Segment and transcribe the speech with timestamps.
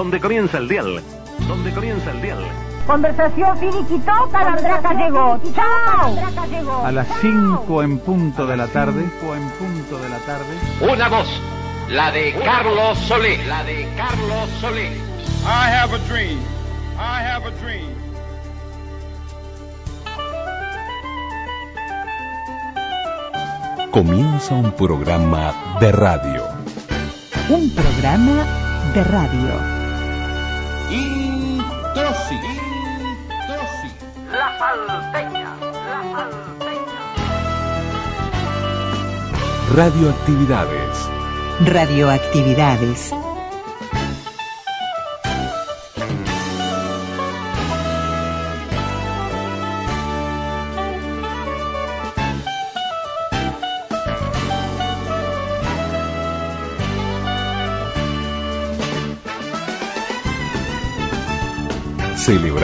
[0.00, 1.02] donde comienza el dial,
[1.46, 2.42] donde comienza el dial.
[2.86, 5.38] Conversación finiquitó, Calandraca llegó.
[5.54, 6.86] ¡Chao!
[6.86, 10.56] A las 5 en punto de la tarde, en punto de la tarde.
[10.90, 11.28] Una voz,
[11.90, 14.86] la de Carlos Solé, la de Carlos Solé.
[14.86, 16.38] I have a dream.
[16.96, 17.90] I have a dream.
[23.90, 26.44] Comienza un programa de radio.
[27.50, 28.46] Un programa
[28.94, 29.79] de radio.
[32.10, 33.88] Introsi, Introsi.
[34.32, 37.00] La salteña, la salteña.
[39.76, 41.08] Radioactividades.
[41.60, 43.19] Radioactividades.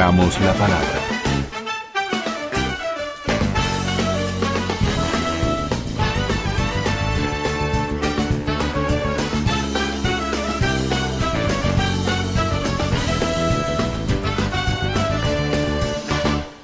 [0.06, 0.78] La palabra.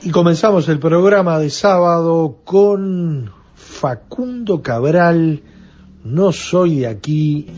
[0.03, 5.43] Y comenzamos el programa de sábado con Facundo Cabral,
[6.05, 7.49] no soy de aquí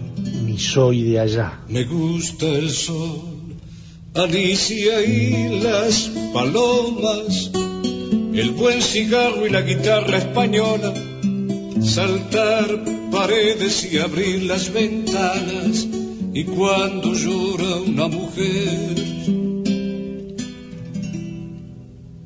[0.46, 1.60] ni soy de allá.
[1.68, 3.43] Me gusta el sol,
[4.16, 10.94] Alicia y las palomas, el buen cigarro y la guitarra española,
[11.82, 15.88] saltar paredes y abrir las ventanas,
[16.32, 18.94] y cuando llora una mujer.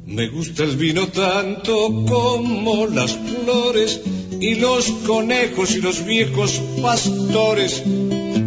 [0.04, 4.02] Me gusta el vino tanto como las flores
[4.38, 7.82] y los conejos y los viejos pastores,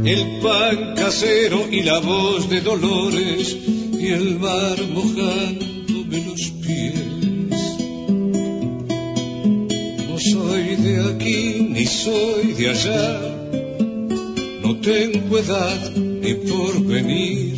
[0.05, 3.57] el pan casero y la voz de Dolores
[3.99, 6.93] y el mar mojándome los pies.
[10.07, 13.19] No soy de aquí ni soy de allá,
[14.63, 17.55] no tengo edad ni por venir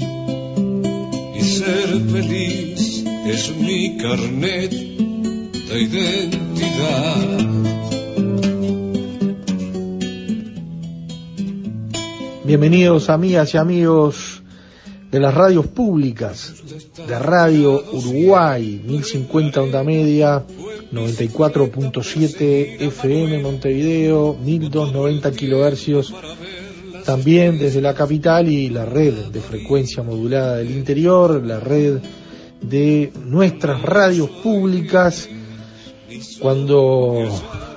[1.35, 7.72] y ser feliz es mi carnet de identidad.
[12.45, 14.43] Bienvenidos amigas y amigos
[15.09, 16.61] de las radios públicas,
[17.07, 20.43] de Radio Uruguay, 1050 onda media,
[20.91, 26.13] 94.7 FM Montevideo, 1290 kilohercios,
[27.05, 31.99] también desde la capital y la red de frecuencia modulada del interior, la red
[32.61, 35.29] de nuestras radios públicas.
[36.41, 37.29] Cuando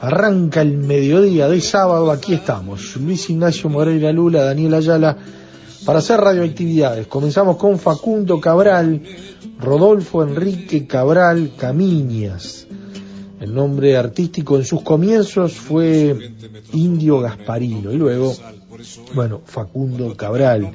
[0.06, 5.16] arranca el mediodía de sábado, aquí estamos, Luis Ignacio Moreira Lula, Daniel Ayala,
[5.84, 7.08] para hacer radioactividades.
[7.08, 9.02] Comenzamos con Facundo Cabral,
[9.58, 12.68] Rodolfo Enrique Cabral Camiñas.
[13.40, 16.34] El nombre artístico en sus comienzos fue
[16.72, 18.32] Indio Gasparino y luego
[19.14, 20.72] bueno, Facundo Cabral,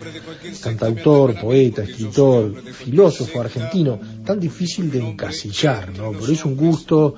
[0.61, 6.11] cantautor, poeta, escritor, filósofo argentino, tan difícil de encasillar, ¿no?
[6.11, 7.15] Pero es un gusto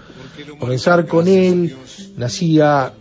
[0.59, 1.75] comenzar con él.
[2.17, 2.93] Nacía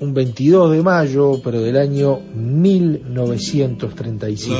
[0.00, 4.56] un 22 de mayo, pero del año 1935.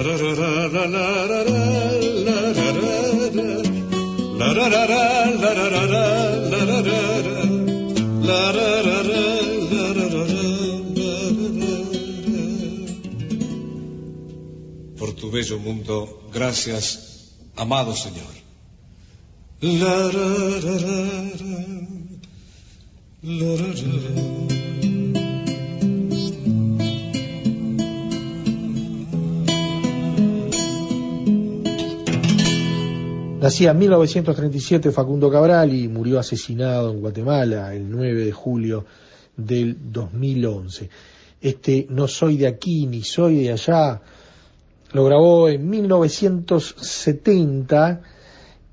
[15.00, 16.28] por tu bello mundo.
[16.32, 18.34] Gracias, amado Señor.
[33.41, 38.86] Nacía en 1937 Facundo Cabral y murió asesinado en Guatemala el 9 de julio
[39.36, 40.89] del 2011.
[41.42, 44.00] Este No soy de aquí ni soy de allá
[44.92, 48.00] lo grabó en 1970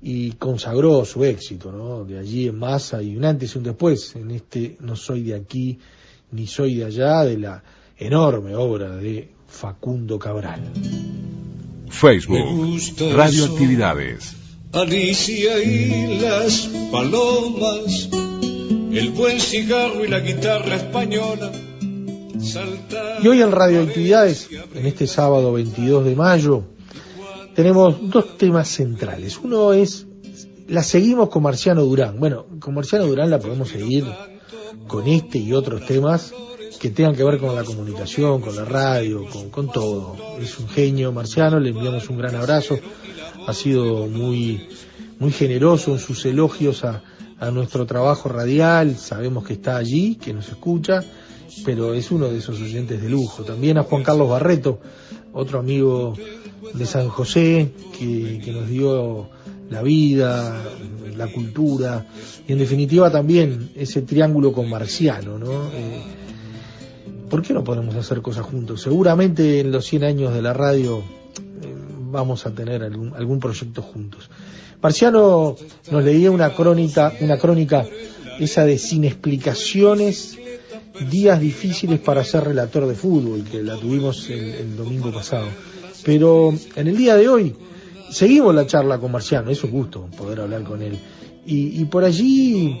[0.00, 2.04] y consagró su éxito, ¿no?
[2.04, 5.34] De allí en más hay un antes y un después en este No soy de
[5.34, 5.78] aquí
[6.30, 7.62] ni soy de allá de la
[7.96, 10.60] enorme obra de Facundo Cabral.
[11.88, 12.78] Facebook,
[13.14, 14.34] Radioactividades.
[14.72, 18.10] Alicia y las palomas,
[18.92, 21.50] el buen cigarro y la guitarra española.
[23.22, 26.64] Y hoy en Radioactividades, en este sábado 22 de mayo,
[27.58, 29.40] tenemos dos temas centrales.
[29.42, 30.06] Uno es,
[30.68, 32.20] la seguimos con Marciano Durán.
[32.20, 34.04] Bueno, con Marciano Durán la podemos seguir
[34.86, 36.32] con este y otros temas
[36.78, 40.14] que tengan que ver con la comunicación, con la radio, con, todo.
[40.40, 42.78] Es un genio marciano, le enviamos un gran abrazo.
[43.48, 44.68] Ha sido muy,
[45.18, 48.96] muy generoso en sus elogios a nuestro trabajo radial.
[48.96, 51.02] Sabemos que está allí, que nos escucha,
[51.64, 53.42] pero es uno de esos oyentes de lujo.
[53.42, 54.78] También a Juan Carlos Barreto,
[55.32, 56.14] otro amigo
[56.74, 59.28] de San José, que, que nos dio
[59.70, 60.62] la vida,
[61.18, 62.06] la cultura
[62.46, 65.70] y en definitiva también ese triángulo con Marciano, ¿no?
[65.72, 66.00] Eh,
[67.28, 68.80] ¿Por qué no podemos hacer cosas juntos?
[68.80, 71.74] Seguramente en los 100 años de la radio eh,
[72.10, 74.30] vamos a tener algún, algún proyecto juntos.
[74.80, 75.56] Marciano
[75.90, 77.84] nos leía una crónica, una crónica
[78.38, 80.38] esa de sin explicaciones,
[81.10, 85.46] días difíciles para ser relator de fútbol, que la tuvimos el, domingo pasado.
[86.04, 87.54] Pero en el día de hoy
[88.10, 90.98] seguimos la charla con Marciano, es un gusto poder hablar con él.
[91.46, 92.76] Y, y por allí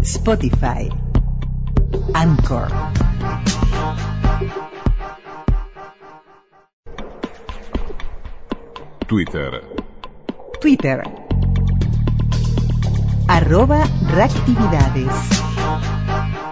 [0.04, 0.90] Spotify.
[2.14, 2.68] Anchor.
[9.08, 9.62] Twitter.
[10.60, 11.04] Twitter.
[13.28, 13.84] Arroba
[14.14, 15.14] reactividades.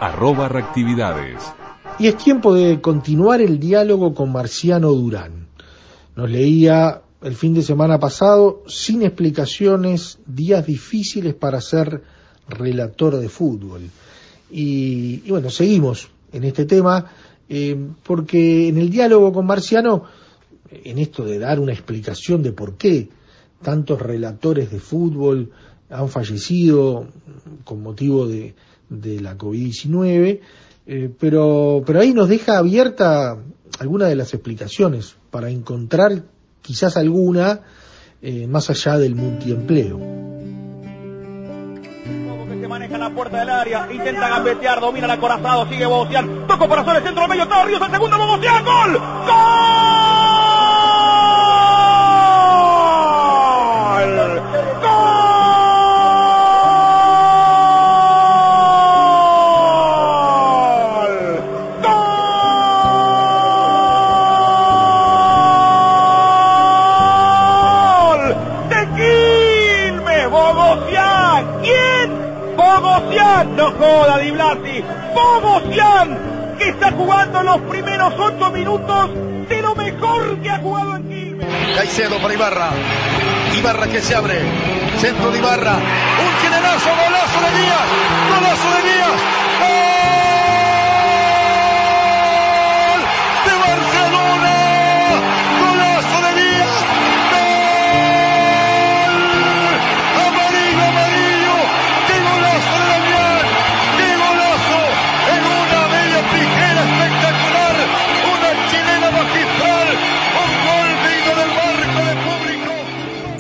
[0.02, 1.59] Arroba reactividades.
[2.00, 5.48] Y es tiempo de continuar el diálogo con Marciano Durán.
[6.16, 12.02] Nos leía el fin de semana pasado, sin explicaciones, días difíciles para ser
[12.48, 13.82] relator de fútbol.
[14.50, 17.12] Y, bueno, seguimos en este tema,
[17.50, 20.06] eh, porque en el diálogo con Marciano,
[20.72, 23.10] en esto de dar una explicación de por qué
[23.62, 25.52] tantos relatores de fútbol
[25.90, 27.10] han fallecido
[27.66, 28.56] con motivo de,
[28.88, 30.40] de la COVID-19,
[30.92, 33.38] eh, pero, pero ahí nos deja abierta
[33.80, 36.24] alguna de las explicaciones para encontrar
[36.64, 37.62] quizás alguna
[38.24, 40.00] eh, más allá del multiempleo.
[42.68, 47.04] Maneja la puerta del área, intenta gambetear, domina el acorazado, sigue Bogosian, toco por el
[47.04, 50.29] centro del medio, está Ríos, el segundo Bogosian, gol, gol,
[73.46, 74.84] no joda Di Blasi,
[76.58, 79.10] que está jugando los primeros ocho minutos
[79.48, 81.40] de lo mejor que ha jugado en.
[81.76, 82.70] Caicedo para Ibarra,
[83.58, 84.42] Ibarra que se abre,
[84.98, 87.88] centro de Ibarra, un generoso golazo de Díaz,
[88.30, 89.89] golazo de Díaz.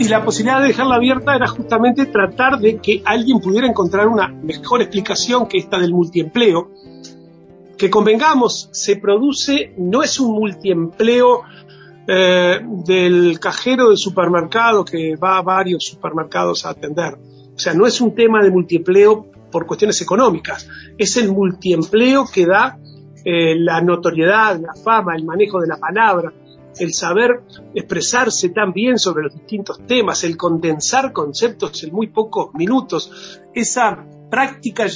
[0.10, 4.82] La posibilidad de dejarla abierta era justamente tratar de que alguien pudiera encontrar una mejor
[4.82, 6.72] explicación que esta del multiempleo,
[7.78, 11.44] que convengamos, se produce, no es un multiempleo
[12.08, 17.13] eh, del cajero del supermercado que va a varios supermercados a atender.
[17.56, 22.46] O sea, no es un tema de multiempleo por cuestiones económicas, es el multiempleo que
[22.46, 22.78] da
[23.25, 26.32] eh, la notoriedad, la fama, el manejo de la palabra,
[26.78, 27.42] el saber
[27.74, 34.06] expresarse tan bien sobre los distintos temas, el condensar conceptos en muy pocos minutos, esa
[34.30, 34.88] práctica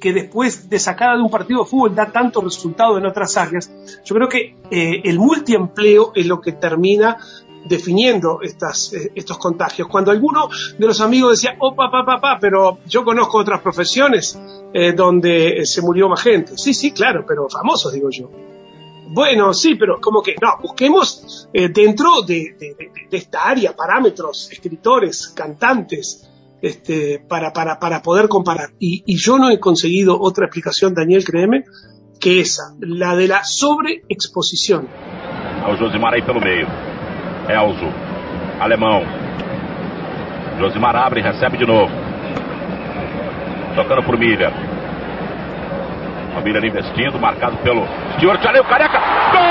[0.00, 3.70] que después de sacada de un partido de fútbol da tanto resultado en otras áreas,
[4.04, 7.18] yo creo que eh, el multiempleo es lo que termina
[7.64, 9.88] definiendo eh, estos contagios.
[9.88, 14.38] Cuando alguno de los amigos decía, oh, papá, papá, pero yo conozco otras profesiones
[14.72, 16.54] eh, donde se murió más gente.
[16.56, 18.28] Sí, sí, claro, pero famosos, digo yo.
[19.14, 23.76] Bueno, sí, pero como que no, busquemos eh, dentro de, de, de, de, esta área
[23.76, 26.30] parámetros, escritores, cantantes,
[26.62, 28.70] este, para, para, para poder comparar.
[28.78, 31.64] Y, y yo no he conseguido otra explicación, Daniel, créeme,
[32.18, 34.88] que esa, la de la sobreexposición.
[35.68, 36.66] O Josimar aí pelo meio.
[37.48, 37.92] Elzo,
[38.60, 39.02] alemão.
[40.58, 41.90] Josimar abre e recebe de novo.
[43.76, 44.71] Tocando por Miller.
[46.40, 47.86] Miller investindo, marcado pelo
[48.16, 48.40] Stuart.
[48.60, 49.00] O Careca.
[49.32, 49.42] Gol!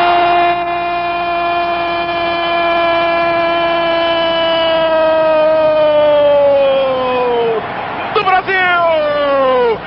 [8.13, 9.79] Do Brasil!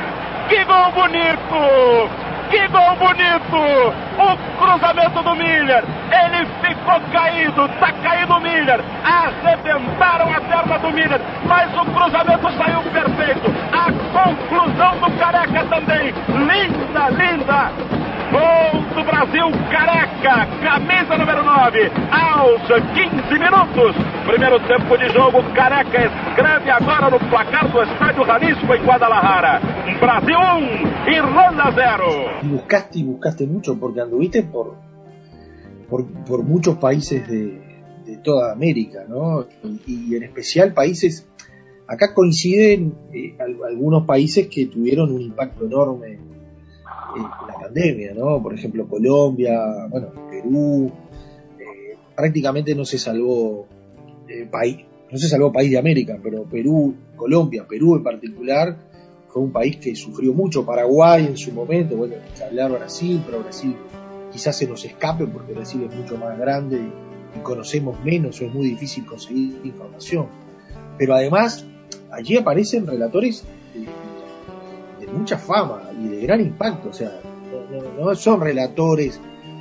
[0.49, 2.11] Que gol bonito!
[2.51, 4.04] Que gol bonito!
[4.59, 5.85] Cruzamento do Miller.
[6.11, 8.81] Ele ficou caído, tá caído o Miller.
[9.05, 13.53] Arrebentaram a perna do Miller, mas o cruzamento saiu perfeito.
[13.73, 16.14] A conclusão do Careca também.
[16.29, 17.73] Linda, linda.
[18.31, 22.62] Gol do Brasil, Careca, camisa número 9, aos
[22.95, 23.95] 15 minutos.
[24.26, 29.61] Primeiro tempo de jogo, Careca escreve agora no placar do Estádio Jalisco em Guadalajara.
[30.00, 30.38] Brasil
[31.07, 32.40] 1, Irlanda 0.
[32.43, 34.76] Y buscaste y buscaste mucho porque anduviste por,
[35.90, 37.61] por, por muchos países de,
[38.07, 39.47] de, toda América, ¿no?
[39.87, 41.28] Y, en especial países,
[41.87, 46.19] acá coinciden eh, algunos países que tuvieron un impacto enorme
[47.47, 48.43] la pandemia, ¿no?
[48.43, 50.90] Por ejemplo, Colombia, bueno, Perú,
[51.59, 53.69] eh, prácticamente no se salvó
[54.43, 54.79] eh, país,
[55.11, 58.76] no se salvó país de América, pero Perú, Colombia, Perú en particular,
[59.29, 60.64] fue un país que sufrió mucho.
[60.64, 62.14] Paraguay en su momento, bueno,
[62.45, 63.76] hablar Brasil, pero Brasil
[64.33, 68.55] quizás se nos escape porque Brasil es mucho más grande y, conocemos menos, o es
[68.55, 70.26] muy difícil conseguir información.
[70.97, 71.67] Pero además,
[72.12, 73.45] allí aparecen relatores
[75.00, 76.91] de mucha fama y de gran impacto.
[76.91, 77.21] O sea,
[77.99, 79.21] no, son relatores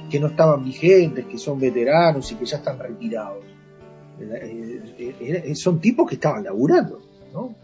[0.09, 3.52] que no estaban vigentes, que son veteranos y que ya están retirados.
[5.55, 6.99] Son tipos que estaban laburando,
[7.33, 7.55] ¿no?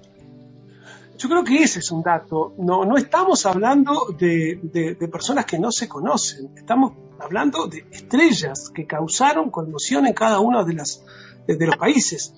[1.20, 2.54] Yo creo que ese es un dato.
[2.60, 6.52] No, no estamos hablando de, personas que no se conocen.
[6.56, 12.34] Estamos hablando de estrellas que causaron conmoción en cada uno de, los países.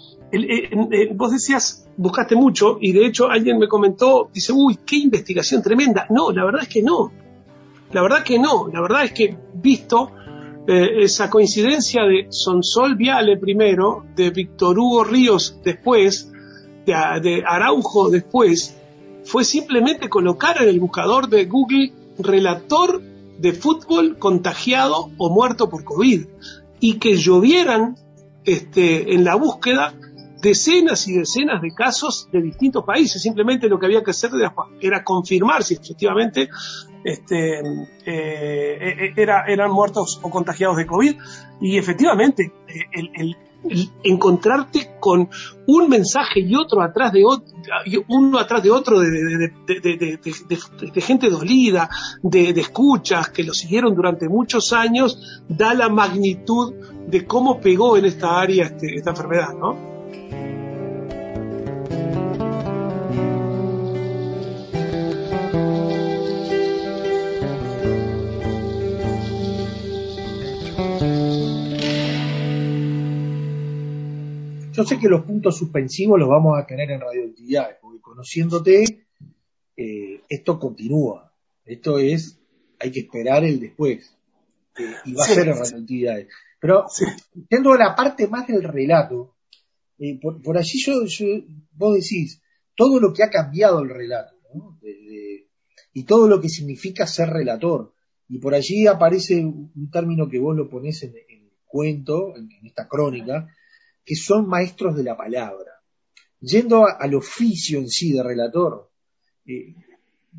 [1.13, 6.07] Vos decías, buscaste mucho y de hecho alguien me comentó, dice, uy, qué investigación tremenda.
[6.09, 7.11] No, la verdad es que no.
[7.91, 8.67] La verdad que no.
[8.67, 10.11] La verdad es que visto
[10.67, 16.31] eh, esa coincidencia de Sonsol Viale primero, de Víctor Hugo Ríos después,
[16.85, 18.77] de, de Araujo después,
[19.23, 23.01] fue simplemente colocar en el buscador de Google relator
[23.39, 26.25] de fútbol contagiado o muerto por COVID
[26.79, 27.95] y que llovieran
[28.45, 29.93] este, en la búsqueda
[30.41, 33.21] decenas y decenas de casos de distintos países.
[33.21, 34.31] Simplemente lo que había que hacer
[34.79, 36.49] era confirmar si efectivamente
[37.03, 37.61] este,
[38.05, 41.15] eh, era, eran muertos o contagiados de COVID.
[41.61, 42.51] Y efectivamente,
[42.93, 43.37] el, el,
[44.03, 45.29] encontrarte con
[45.67, 47.53] un mensaje y otro atrás de otro,
[48.07, 51.89] uno atrás de otro de, de gente dolida,
[52.23, 56.73] de, escuchas que lo siguieron durante muchos años, da la magnitud
[57.07, 59.91] de cómo pegó en esta área este, esta enfermedad, ¿no?
[74.81, 79.05] Yo sé que los puntos suspensivos los vamos a tener en radioactividades, porque conociéndote,
[79.77, 81.31] eh, esto continúa.
[81.63, 82.39] Esto es,
[82.79, 84.17] hay que esperar el después.
[84.79, 86.27] Eh, y va sí, a ser en radioactividades.
[86.59, 87.05] Pero, sí.
[87.47, 89.35] siendo la parte más del relato,
[89.99, 91.27] eh, por, por, allí yo, yo,
[91.73, 92.41] vos decís,
[92.75, 94.79] todo lo que ha cambiado el relato, ¿no?
[94.81, 95.47] de, de,
[95.93, 97.93] y todo lo que significa ser relator.
[98.27, 102.51] Y por allí aparece un término que vos lo ponés en, en el cuento, en,
[102.51, 103.47] en esta crónica,
[104.05, 105.71] que son maestros de la palabra.
[106.39, 108.91] Yendo al oficio en sí de relator,
[109.45, 109.75] eh,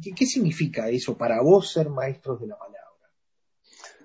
[0.02, 2.81] ¿qué, qué significa eso para vos ser maestros de la palabra?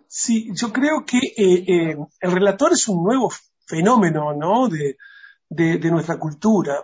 [0.08, 3.32] Sí, yo creo que eh, eh, el relator es un nuevo
[3.66, 4.70] fenómeno, ¿no?
[4.70, 4.98] De,
[5.50, 6.84] de, nuestra cultura.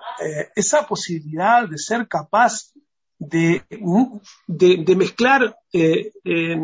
[0.56, 2.74] Esa posibilidad de ser capaz
[3.30, 3.64] de,
[4.48, 6.58] de, de mezclar, eh, eh,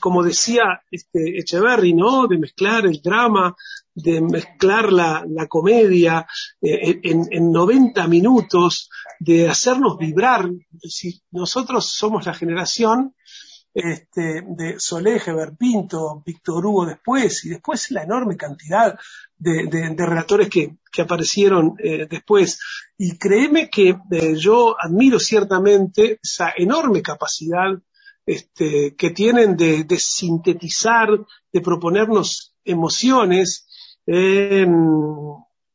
[0.00, 2.26] como decía este Echeverry, ¿no?
[2.26, 3.54] De mezclar el drama,
[3.94, 6.26] de mezclar la, la comedia
[6.60, 10.50] eh, en, en 90 minutos, de hacernos vibrar.
[10.82, 13.14] Si nosotros somos la generación
[13.74, 18.98] este, de Solé, Heber Pinto, Víctor Hugo después, y después la enorme cantidad
[19.36, 22.58] de, de- de relatores que, que aparecieron eh, después.
[22.98, 27.70] Y créeme que eh, yo admiro ciertamente esa enorme capacidad
[28.26, 31.08] este, que tienen de, de sintetizar,
[31.52, 33.66] de proponernos emociones,
[34.06, 34.66] eh,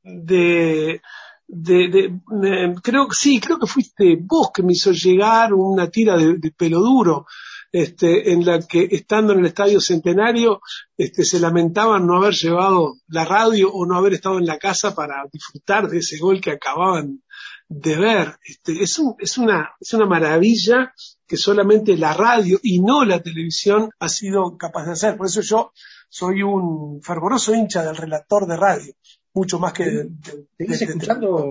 [0.03, 1.01] de,
[1.47, 5.89] de, de- de- creo que sí, creo que fuiste vos que me hizo llegar una
[5.89, 7.25] tira de, de pelo duro,
[7.71, 10.61] este, en la que estando en el Estadio Centenario,
[10.97, 14.95] este, se lamentaban no haber llevado la radio o no haber estado en la casa
[14.95, 17.23] para disfrutar de ese gol que acababan
[17.69, 18.37] de ver.
[18.45, 20.93] Este, es, un- es, una, es una maravilla
[21.27, 25.17] que solamente la radio y no la televisión ha sido capaz de hacer.
[25.17, 25.71] Por eso yo
[26.09, 28.93] soy un fervoroso hincha del relator de radio,
[29.33, 30.21] mucho más que ¿Seguís
[30.57, 31.45] de- de- escuchando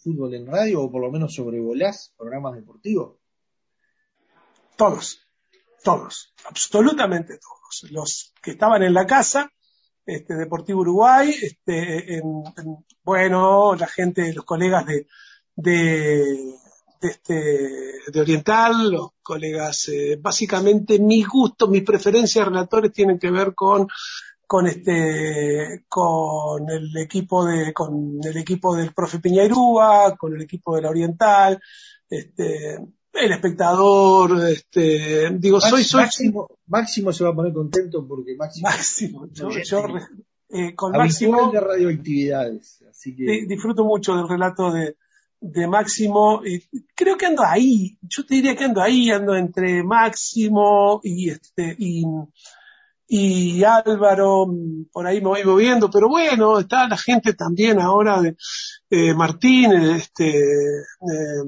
[0.00, 3.16] fútbol en radio o por lo menos sobrevolás programas deportivos?
[4.76, 5.25] Todos,
[5.90, 7.90] todos, absolutamente todos.
[7.92, 9.40] Los que estaban en la casa,
[10.04, 15.06] este, Deportivo Uruguay, este, en- en- bueno, la gente, los colegas de,
[15.54, 15.74] de,
[17.00, 17.34] de, este,
[18.12, 23.54] de Oriental, los colegas, eh, básicamente mis gustos, mis preferencias de relatores tienen que ver
[23.54, 23.86] con
[24.48, 30.74] con este con el equipo de con el equipo del profe Piñairúa, con el equipo
[30.76, 31.60] de la Oriental,
[32.08, 32.78] este
[33.20, 38.68] el espectador, este digo soy soy Máximo, Máximo se va a poner contento porque Máximo,
[38.68, 39.82] Máximo, yo, yo,
[40.50, 44.96] eh, con Máximo de radioactividades, así que di- disfruto mucho del relato de,
[45.40, 46.62] de Máximo y
[46.94, 51.74] creo que ando ahí, yo te diría que ando ahí, ando entre Máximo y este
[51.78, 52.04] y,
[53.08, 58.20] y Álvaro, mm, por ahí me voy moviendo, pero bueno, está la gente también ahora
[58.20, 58.36] de
[58.90, 61.44] eh, Martín, este eh,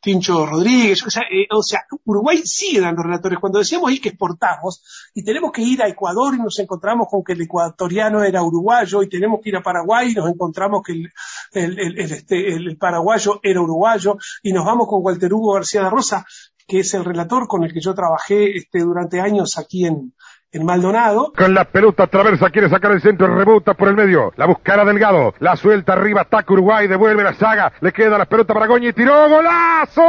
[0.00, 3.38] Tincho Rodríguez, o sea, eh, o sea, Uruguay sigue dando relatores.
[3.38, 4.82] Cuando decíamos ahí que exportamos
[5.14, 9.02] y tenemos que ir a Ecuador y nos encontramos con que el ecuatoriano era uruguayo
[9.02, 13.60] y tenemos que ir a Paraguay y nos encontramos que el, el, este, paraguayo era
[13.60, 16.26] uruguayo y nos vamos con Walter Hugo García de Rosa,
[16.66, 20.14] que es el relator con el que yo trabajé este, durante años aquí en,
[20.52, 21.32] en Maldonado.
[21.36, 24.32] Con la pelota traversa, quiere sacar el centro, rebota por el medio.
[24.36, 25.34] La buscará Delgado.
[25.38, 27.72] La suelta arriba, ataca Uruguay, devuelve la saga.
[27.80, 30.02] Le queda la pelota para Goñi, tiró, golazo.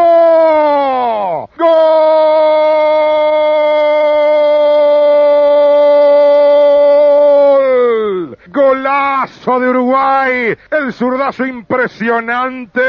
[1.57, 2.80] ¡Gol!
[9.41, 10.57] Golazo de Uruguay.
[10.69, 12.81] El zurdazo impresionante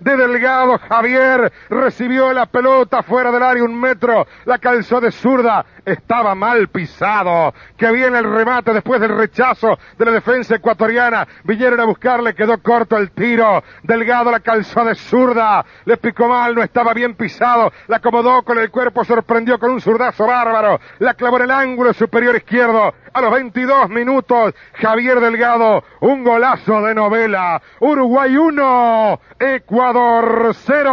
[0.00, 1.52] de Delgado Javier.
[1.68, 4.26] Recibió la pelota fuera del área un metro.
[4.44, 5.64] La calzó de zurda.
[5.84, 7.54] Estaba mal pisado.
[7.76, 11.26] Que viene el remate después del rechazo de la defensa ecuatoriana.
[11.44, 13.62] Vinieron a buscarle, quedó corto el tiro.
[13.82, 15.64] Delgado la calzó de zurda.
[15.84, 17.72] Le picó mal, no estaba bien pisado.
[17.88, 20.80] La acomodó con el cuerpo, sorprendió con un zurdazo bárbaro.
[20.98, 22.94] La clavó en el ángulo superior izquierdo.
[23.12, 27.62] A los 22 minutos, Javier Delgado, un golazo de novela.
[27.80, 30.90] Uruguay 1, Ecuador 0.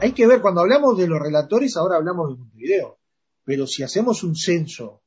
[0.00, 2.98] hay que ver, cuando hablamos de los relatores, ahora hablamos de Montevideo,
[3.44, 5.02] pero si hacemos un censo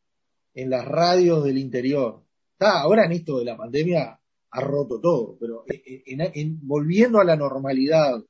[0.54, 4.20] en las radios del interior, está, ahora en esto de la pandemia
[4.52, 8.22] ha roto todo, pero en- en- en- volviendo a la normalidad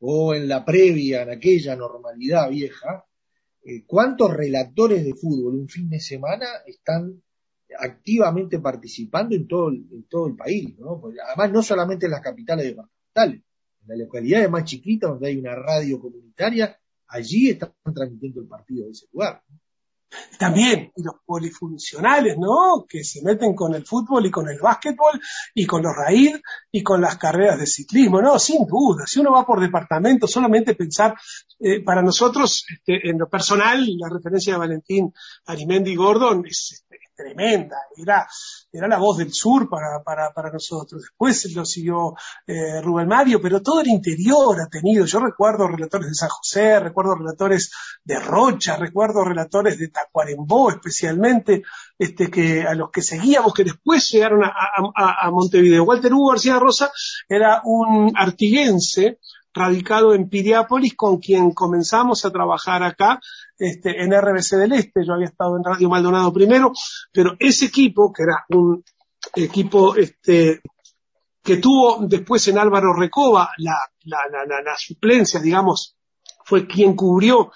[0.00, 3.04] o en la previa, en aquella normalidad vieja,
[3.64, 7.22] eh, ¿cuántos relatores de fútbol un fin de semana están
[7.78, 10.78] activamente participando en todo en todo el país?
[10.78, 11.00] ¿no?
[11.00, 13.42] Porque además, no solamente en las capitales departamentales,
[13.82, 18.86] en las localidades más chiquitas donde hay una radio comunitaria, allí están transmitiendo el partido
[18.86, 19.42] de ese lugar.
[20.38, 22.86] También, los polifuncionales, ¿no?
[22.88, 25.20] Que se meten con el fútbol y con el básquetbol
[25.54, 28.38] y con los raíz y con las carreras de ciclismo, ¿no?
[28.38, 29.04] Sin duda.
[29.06, 31.14] Si uno va por departamento, solamente pensar,
[31.58, 35.12] eh, para nosotros, este, en lo personal, la referencia de Valentín
[35.46, 36.84] Arimendi Gordon es,
[37.14, 38.26] tremenda, era,
[38.72, 41.02] era la voz del sur para, para, nosotros.
[41.02, 42.14] Después lo siguió
[42.46, 45.04] eh, Rubén Mario, pero todo el interior ha tenido.
[45.04, 47.70] Yo recuerdo relatores de San José, recuerdo relatores
[48.04, 51.62] de Rocha, recuerdo relatores de Tacuarembó especialmente,
[51.98, 55.84] este, que, a los que seguíamos, que después llegaron a, a, a Montevideo.
[55.84, 56.90] Walter Hugo García Rosa
[57.28, 59.18] era un artiguense,
[59.58, 63.20] radicado en Piriápolis, con quien comenzamos a trabajar acá
[63.58, 65.04] este, en RBC del Este.
[65.06, 66.72] Yo había estado en Radio Maldonado primero,
[67.12, 68.82] pero ese equipo, que era un
[69.34, 70.60] equipo este,
[71.42, 75.96] que tuvo después en Álvaro Recoba la, la, la, la suplencia, digamos,
[76.44, 77.52] fue quien cubrió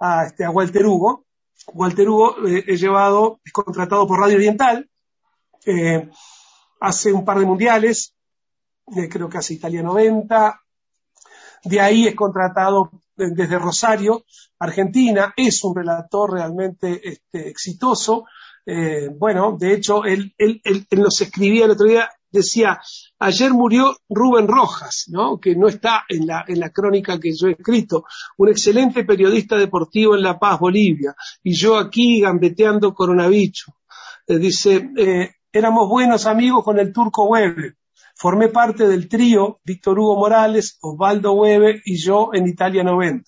[0.00, 1.26] a, este, a Walter Hugo.
[1.74, 4.90] Walter Hugo eh, es llevado, es contratado por Radio Oriental,
[5.64, 6.10] eh,
[6.80, 8.14] hace un par de mundiales,
[8.96, 10.61] eh, creo que hace Italia 90,
[11.64, 14.24] de ahí es contratado desde Rosario,
[14.58, 18.24] Argentina, es un relator realmente este, exitoso.
[18.64, 22.80] Eh, bueno, de hecho, él, él, él, él, nos escribía el otro día, decía,
[23.18, 25.38] ayer murió Rubén Rojas, ¿no?
[25.38, 28.04] que no está en la, en la crónica que yo he escrito,
[28.38, 33.66] un excelente periodista deportivo en La Paz, Bolivia, y yo aquí gambeteando coronavirus.
[34.26, 37.76] Eh, dice, eh, éramos buenos amigos con el turco Weber,
[38.14, 43.24] Formé parte del trío Víctor Hugo Morales, Osvaldo Weber y yo en Italia 90.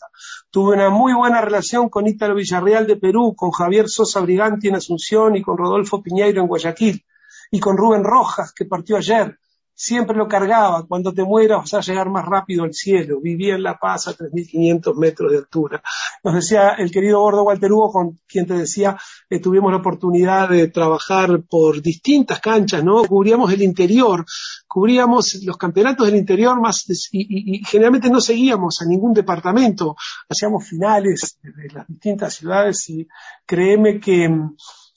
[0.51, 4.77] Tuve una muy buena relación con Ítalo Villarreal de Perú, con Javier Sosa Briganti en
[4.77, 7.05] Asunción y con Rodolfo Piñeiro en Guayaquil.
[7.51, 9.39] Y con Rubén Rojas, que partió ayer.
[9.75, 10.87] Siempre lo cargaba.
[10.87, 13.21] Cuando te mueras vas a llegar más rápido al cielo.
[13.21, 15.83] Vivía en La Paz a 3.500 metros de altura.
[16.23, 18.97] Nos decía el querido gordo Walter Hugo, con quien te decía,
[19.29, 23.05] eh, tuvimos la oportunidad de trabajar por distintas canchas, ¿no?
[23.05, 24.25] Cubríamos el interior,
[24.67, 29.97] cubríamos los campeonatos del interior más y, y, y, generalmente no seguíamos a ningún departamento,
[30.29, 33.07] hacíamos finales de las distintas ciudades y
[33.47, 34.29] créeme que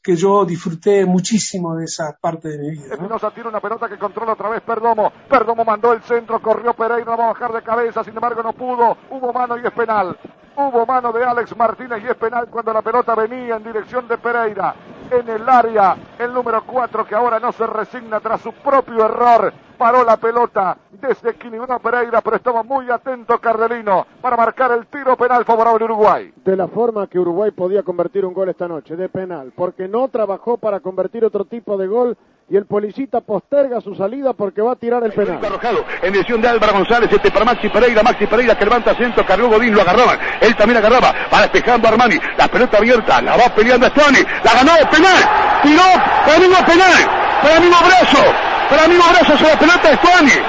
[0.08, 2.96] que yo disfruté muchísimo de esa parte de mi vida.
[2.96, 3.32] ¿no?
[3.32, 5.12] Tira una pelota que controla otra vez Perdomo.
[5.28, 8.96] Perdomo mandó el centro, corrió Pereira, va a bajar de cabeza, sin embargo no pudo.
[9.10, 10.18] Hubo mano y es penal.
[10.56, 14.18] Hubo mano de Alex Martínez y es penal cuando la pelota venía en dirección de
[14.18, 14.74] Pereira.
[15.10, 19.54] En el área, el número 4 que ahora no se resigna tras su propio error.
[19.78, 25.16] Paró la pelota desde Quinibuna Pereira, pero estaba muy atento Cardelino para marcar el tiro
[25.16, 26.34] penal favorable a Uruguay.
[26.44, 30.10] De la forma que Uruguay podía convertir un gol esta noche, de penal, porque no
[30.10, 32.18] trabajó para convertir otro tipo de gol
[32.50, 35.40] y el policita posterga su salida porque va a tirar el penal.
[35.44, 39.26] Arrojado en dirección de Álvaro González, este para Maxi Pereira, Maxi Pereira que levanta centro,
[39.26, 43.54] Carlos Godín lo agarraban, él también agarraba, va despejando Armani, la pelota abierta, la va
[43.54, 45.24] peleando a Stoney, la ganó, penal,
[45.62, 45.84] tiró,
[46.26, 47.10] para mí no penal,
[47.42, 48.34] para mí no brazo,
[48.70, 50.40] para mí no brazo sobre la pelota de Stoney,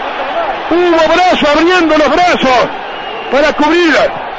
[0.70, 2.68] hubo brazo abriendo los brazos
[3.32, 3.94] para cubrir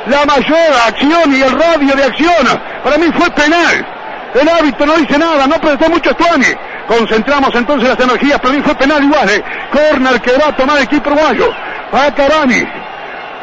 [0.08, 3.86] la mayor acción y el radio de acción, para mí fue penal.
[4.34, 6.45] El hábito no dice nada, no prestó mucho Stuani.
[6.89, 9.30] Concentramos entonces las energías, pero fue penal igual.
[9.30, 9.43] ¿eh?
[9.71, 11.54] Corner que va a tomar el equipo uruguayo.
[11.93, 12.67] A Carani.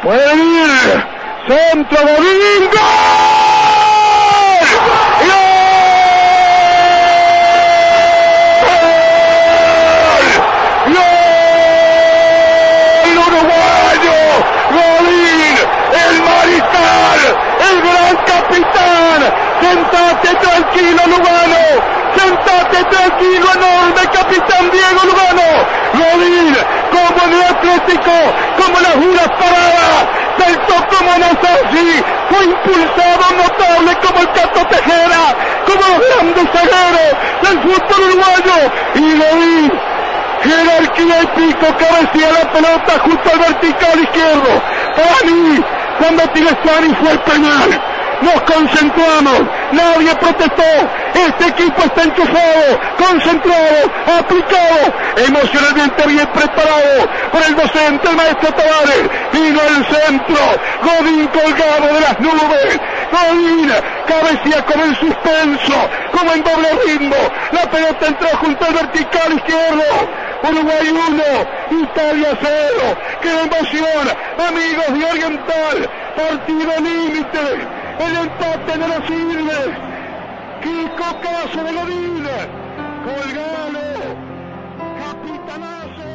[0.03, 0.69] Puede venir.
[1.47, 2.69] Centro Godín.
[14.69, 15.07] ¡Gol!
[17.71, 19.33] ¡El gran capitán!
[19.61, 21.01] sentate tranquilo
[22.77, 25.49] Sentate tranquilo enorme capitán Diego Lugano,
[25.93, 26.55] Godín,
[26.91, 28.11] como en el Atlético,
[28.57, 30.05] como las duras paradas,
[30.37, 35.35] saltó como Nasashi, fue impulsado notable como el Cato Tejera,
[35.65, 39.71] como los grandes zagueros del fútbol uruguayo, y Godín,
[40.43, 44.61] jerarquía y pico, cabecía la pelota junto al vertical izquierdo,
[44.95, 45.63] para mí,
[45.97, 46.23] cuando
[46.63, 47.81] Suárez fue el penal,
[48.21, 50.63] nos concentramos, nadie protestó,
[51.13, 59.09] este equipo está enchufado, concentrado, aplicado, emocionalmente bien preparado por el docente, el maestro Tavares,
[59.33, 60.37] vino el centro,
[60.83, 62.79] Godín colgado de las nubes,
[63.11, 63.71] Godín
[64.07, 67.15] cabecía como en suspenso, como en doble ritmo,
[67.51, 69.83] la pelota entró junto al vertical izquierdo,
[70.43, 74.07] Uruguay 1, Italia 0, qué emoción,
[74.47, 77.39] amigos de Oriental, partido límite,
[77.99, 79.86] el empate no lo sirve.
[80.67, 82.25] ¡Qué cocazo de Godín!
[83.05, 83.87] ¡Colgalo!
[84.99, 86.11] ¡Capitanazo!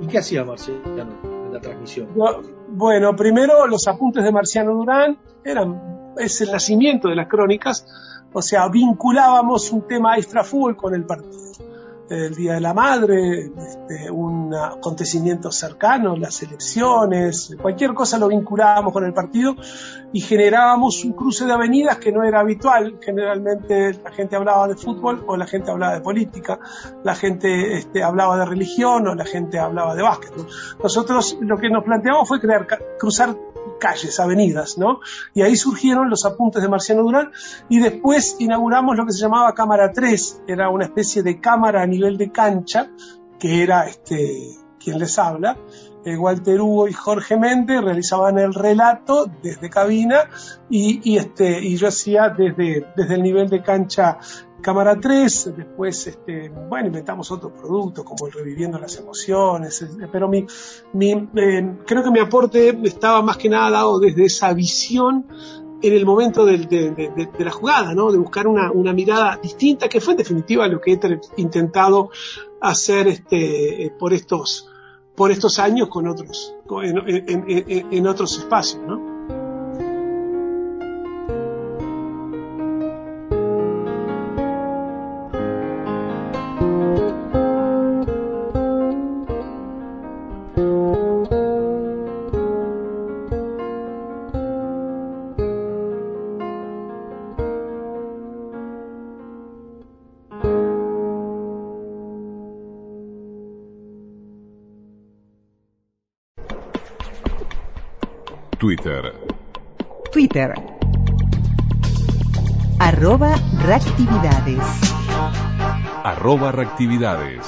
[0.00, 2.08] ¿Y qué hacía Marciano en la transmisión?
[2.68, 7.86] Bueno, primero los apuntes de Marciano Durán eran es el nacimiento de las crónicas,
[8.32, 11.38] o sea, vinculábamos un tema extra fútbol con el partido.
[12.10, 18.94] el Día de la Madre, este, un acontecimiento cercano, las elecciones, cualquier cosa lo vinculábamos
[18.94, 19.54] con el partido
[20.10, 22.98] y generábamos un cruce de avenidas que no era habitual.
[23.02, 26.58] Generalmente la gente hablaba de fútbol o la gente hablaba de política,
[27.04, 30.32] la gente este, hablaba de religión o la gente hablaba de básquet.
[30.82, 32.66] Nosotros lo que nos planteamos fue crear,
[32.98, 33.36] cruzar
[33.78, 35.00] calles, avenidas, ¿no?
[35.34, 37.30] Y ahí surgieron los apuntes de Marciano Durán
[37.68, 41.86] y después inauguramos lo que se llamaba Cámara 3, era una especie de cámara a
[41.86, 42.90] nivel de cancha,
[43.38, 45.56] que era este, quien les habla,
[46.04, 50.28] eh, Walter Hugo y Jorge Méndez realizaban el relato desde cabina
[50.70, 54.18] y, y, este, y yo hacía desde, desde el nivel de cancha
[54.60, 60.46] Cámara 3, después, este, bueno, inventamos otros productos como el Reviviendo las Emociones, pero mi,
[60.94, 65.26] mi, eh, creo que mi aporte estaba más que nada dado desde esa visión
[65.80, 68.10] en el momento de, de, de, de la jugada, ¿no?
[68.10, 72.10] De buscar una, mirada distinta, que fue en definitiva lo que he intentado
[72.60, 74.68] hacer este, por estos,
[75.14, 77.44] por estos años con otros, en,
[77.92, 79.07] en otros espacios, ¿no?
[108.58, 109.14] Twitter.
[110.10, 110.52] Twitter.
[112.80, 114.64] Arroba reactividades.
[116.02, 117.46] Arroba reactividades.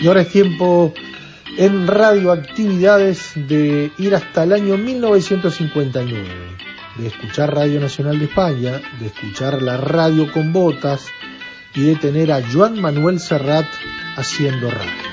[0.00, 0.94] Y ahora es tiempo
[1.58, 6.24] en radioactividades de ir hasta el año 1959,
[6.96, 11.04] de escuchar Radio Nacional de España, de escuchar la radio con botas
[11.74, 13.66] y de tener a Joan Manuel Serrat
[14.16, 15.05] haciendo radio.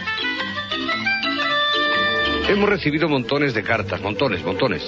[2.47, 4.84] Hemos recibido montones de cartas, montones, montones,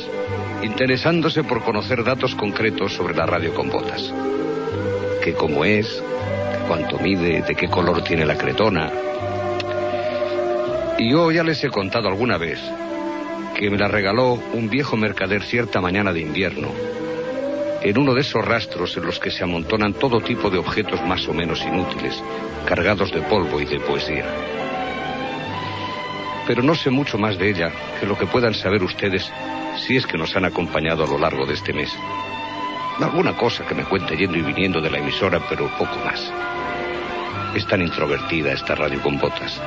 [0.62, 4.14] interesándose por conocer datos concretos sobre la radio con botas.
[5.24, 6.04] Que cómo es,
[6.68, 8.92] cuánto mide, de qué color tiene la cretona.
[10.98, 12.60] Y yo ya les he contado alguna vez
[13.58, 16.68] que me la regaló un viejo mercader cierta mañana de invierno,
[17.82, 21.26] en uno de esos rastros en los que se amontonan todo tipo de objetos más
[21.30, 22.22] o menos inútiles,
[22.66, 24.26] cargados de polvo y de poesía
[26.48, 29.32] pero no sé mucho más de ella que lo que puedan saber ustedes
[29.78, 31.92] si es que nos han acompañado a lo largo de este mes.
[33.00, 36.32] Alguna cosa que me cuente yendo y viniendo de la emisora, pero poco más.
[37.54, 39.62] Es tan introvertida esta radio con botas.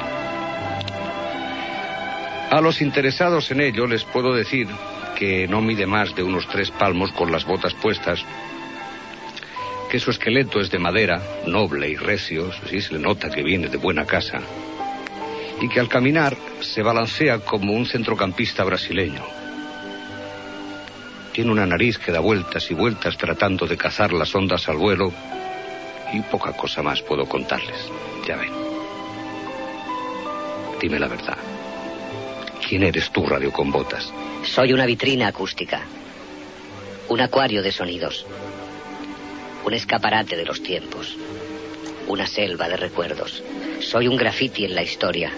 [2.50, 4.66] A los interesados en ello les puedo decir
[5.18, 8.24] que no mide más de unos tres palmos con las botas puestas,
[9.90, 13.68] que su esqueleto es de madera, noble y recio, sí se le nota que viene
[13.68, 14.40] de buena casa,
[15.60, 19.22] y que al caminar se balancea como un centrocampista brasileño.
[21.32, 25.12] Tiene una nariz que da vueltas y vueltas tratando de cazar las ondas al vuelo
[26.12, 27.90] y poca cosa más puedo contarles.
[28.26, 28.52] Ya ven.
[30.80, 31.38] Dime la verdad.
[32.66, 34.12] ¿Quién eres tú, Radio con Botas?
[34.44, 35.80] Soy una vitrina acústica.
[37.08, 38.26] Un acuario de sonidos.
[39.64, 41.16] Un escaparate de los tiempos.
[42.08, 43.42] Una selva de recuerdos.
[43.80, 45.32] Soy un graffiti en la historia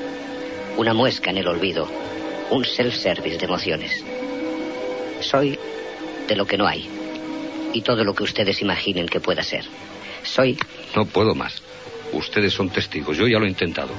[0.81, 1.87] una muesca en el olvido,
[2.51, 4.03] un self-service de emociones.
[5.21, 5.59] Soy
[6.27, 6.89] de lo que no hay
[7.75, 9.65] y todo lo que ustedes imaginen que pueda ser.
[10.23, 10.59] Soy...
[10.97, 11.63] No puedo más.
[12.13, 13.91] Ustedes son testigos, yo ya lo he intentado.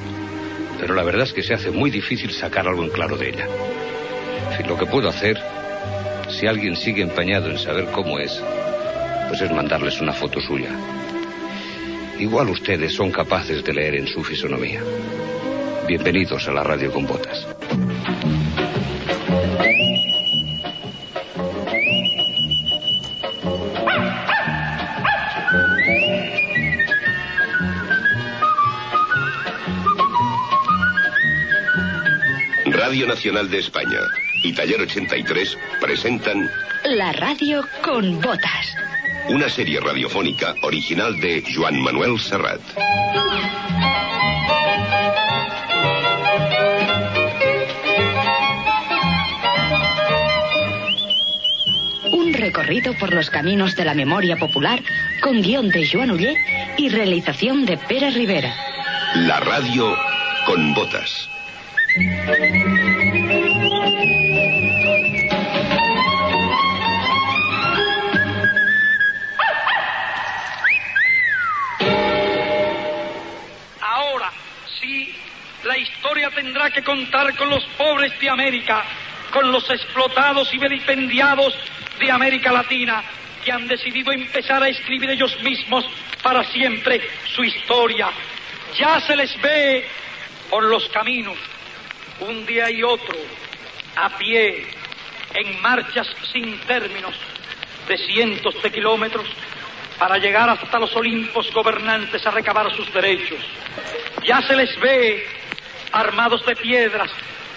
[0.80, 3.48] Pero la verdad es que se hace muy difícil sacar algo en claro de ella.
[4.58, 5.40] Si lo que puedo hacer,
[6.30, 8.42] si alguien sigue empeñado en saber cómo es,
[9.30, 10.72] pues es mandarles una foto suya.
[12.22, 14.80] Igual ustedes son capaces de leer en su fisonomía.
[15.88, 17.48] Bienvenidos a la radio con botas.
[32.66, 34.00] Radio Nacional de España
[34.44, 36.52] y Taller 83 presentan
[36.86, 38.81] La radio con botas.
[39.30, 42.62] Una serie radiofónica original de Joan Manuel Serrat.
[52.42, 54.82] recorrido por los caminos de la memoria popular
[55.22, 56.36] con guion de Joan Ullé
[56.76, 58.54] y realización de Pérez Rivera.
[59.16, 59.96] La radio
[60.46, 61.30] con botas.
[76.74, 78.84] Que contar con los pobres de América,
[79.32, 81.54] con los explotados y vilipendiados
[82.00, 83.04] de América Latina,
[83.44, 85.86] que han decidido empezar a escribir ellos mismos
[86.22, 87.02] para siempre
[87.34, 88.10] su historia.
[88.78, 89.86] Ya se les ve
[90.50, 91.38] por los caminos,
[92.20, 93.18] un día y otro,
[93.96, 94.68] a pie,
[95.34, 97.16] en marchas sin términos
[97.88, 99.26] de cientos de kilómetros
[99.98, 103.40] para llegar hasta los Olimpos gobernantes a recabar sus derechos.
[104.26, 105.42] Ya se les ve
[105.92, 107.12] armados de piedras,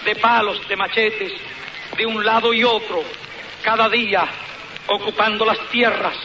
[0.05, 1.33] de palos, de machetes,
[1.97, 3.03] de un lado y otro,
[3.63, 4.27] cada día
[4.87, 6.17] ocupando las tierras,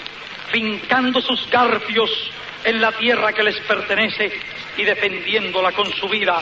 [0.52, 2.10] fincando sus garfios
[2.64, 4.32] en la tierra que les pertenece
[4.78, 6.42] y defendiéndola con su vida.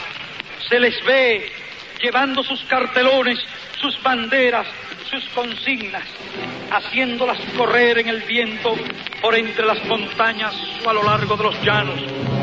[0.68, 1.52] Se les ve
[2.02, 3.40] llevando sus cartelones,
[3.80, 4.68] sus banderas,
[5.10, 6.04] sus consignas,
[6.72, 8.76] haciéndolas correr en el viento
[9.22, 10.54] por entre las montañas
[10.84, 12.37] o a lo largo de los llanos.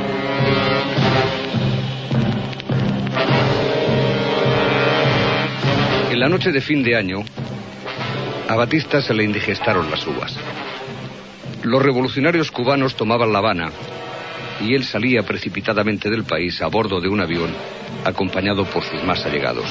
[6.14, 7.24] En la noche de fin de año,
[8.48, 10.32] a Batista se le indigestaron las uvas.
[11.64, 13.72] Los revolucionarios cubanos tomaban La Habana
[14.60, 17.52] y él salía precipitadamente del país a bordo de un avión
[18.04, 19.64] acompañado por sus más allegados.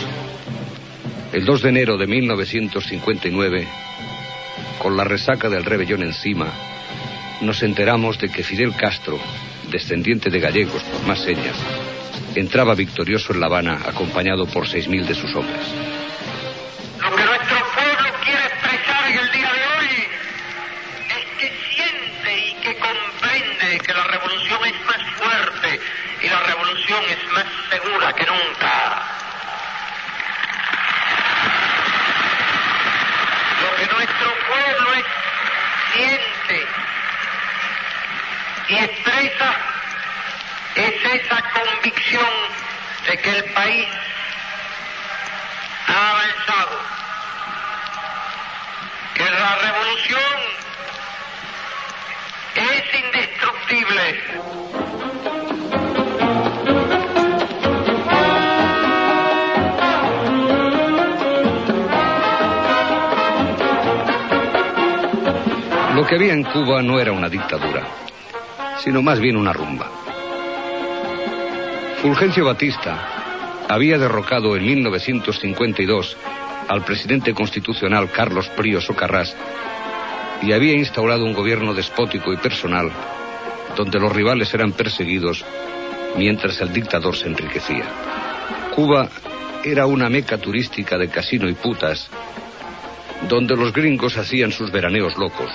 [1.32, 3.66] El 2 de enero de 1959,
[4.80, 6.48] con la resaca del rebelión encima,
[7.40, 9.18] nos enteramos de que Fidel Castro,
[9.72, 11.56] descendiente de gallegos por más señas,
[12.36, 16.03] entraba victorioso en La Habana acompañado por 6.000 de sus hombres.
[66.14, 67.88] Que había en Cuba no era una dictadura,
[68.84, 69.90] sino más bien una rumba.
[72.04, 76.16] Fulgencio Batista había derrocado en 1952
[76.68, 79.36] al presidente constitucional Carlos Prío Socarrás
[80.44, 82.92] y había instaurado un gobierno despótico y personal
[83.76, 85.44] donde los rivales eran perseguidos
[86.16, 87.86] mientras el dictador se enriquecía.
[88.76, 89.10] Cuba
[89.64, 92.08] era una meca turística de casino y putas
[93.28, 95.50] donde los gringos hacían sus veraneos locos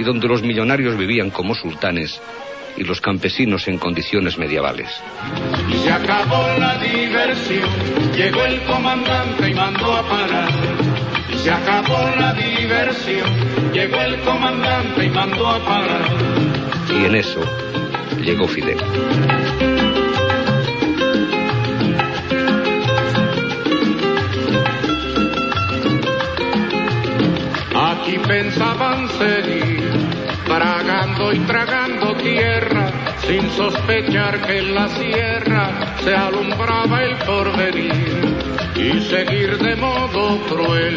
[0.00, 2.18] y donde los millonarios vivían como sultanes
[2.78, 4.88] y los campesinos en condiciones medievales.
[5.68, 7.68] Y se acabó la diversión,
[8.16, 10.48] llegó el comandante y mandó a parar.
[11.30, 16.06] Y se acabó la diversión, llegó el comandante y mandó a parar.
[16.88, 17.44] Y en eso
[18.22, 18.78] llegó Fidel.
[28.10, 29.69] Aquí pensaban seguir,
[31.20, 37.92] tragando y tragando tierra, sin sospechar que en la sierra se alumbraba el porvenir.
[38.76, 40.96] Y seguir de modo cruel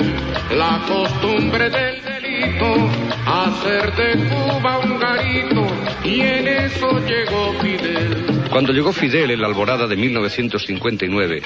[0.55, 2.89] la costumbre del delito,
[3.25, 5.67] hacer de Cuba un garito,
[6.03, 8.43] y en eso llegó Fidel.
[8.49, 11.41] Cuando llegó Fidel en la alborada de 1959,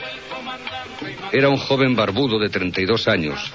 [1.31, 3.51] era un joven barbudo de 32 años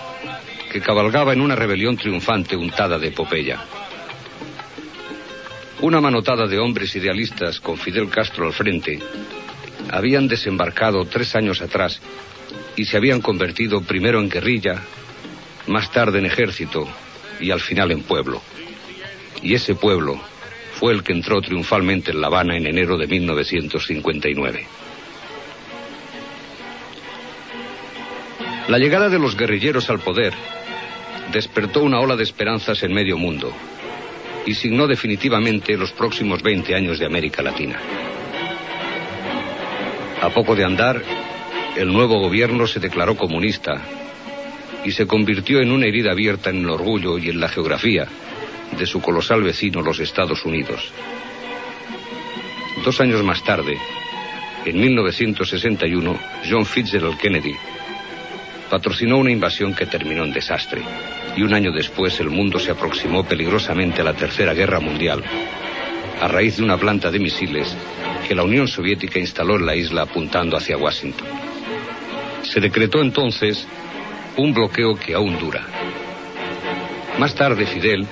[0.73, 3.61] que cabalgaba en una rebelión triunfante untada de epopeya.
[5.83, 9.01] Una manotada de hombres idealistas con Fidel Castro al frente
[9.91, 12.01] habían desembarcado tres años atrás
[12.77, 14.81] y se habían convertido primero en guerrilla,
[15.67, 16.87] más tarde en ejército
[17.41, 18.41] y al final en pueblo.
[19.43, 20.21] Y ese pueblo
[20.75, 24.67] fue el que entró triunfalmente en La Habana en enero de 1959.
[28.69, 30.33] La llegada de los guerrilleros al poder
[31.33, 33.53] despertó una ola de esperanzas en medio mundo
[34.47, 37.79] y signó definitivamente los próximos 20 años de América Latina.
[40.21, 41.03] A poco de andar,
[41.77, 43.81] el nuevo gobierno se declaró comunista
[44.85, 48.07] y se convirtió en una herida abierta en el orgullo y en la geografía
[48.79, 50.93] de su colosal vecino, los Estados Unidos.
[52.85, 53.77] Dos años más tarde,
[54.65, 56.19] en 1961,
[56.49, 57.55] John Fitzgerald Kennedy
[58.73, 60.81] patrocinó una invasión que terminó en desastre.
[61.37, 65.23] Y un año después el mundo se aproximó peligrosamente a la Tercera Guerra Mundial,
[66.23, 67.77] a raíz de una planta de misiles
[68.27, 71.29] que la Unión Soviética instaló en la isla apuntando hacia Washington.
[72.45, 73.69] Se decretó entonces
[74.39, 75.67] un bloqueo que aún dura.
[77.19, 78.07] Más tarde Fidel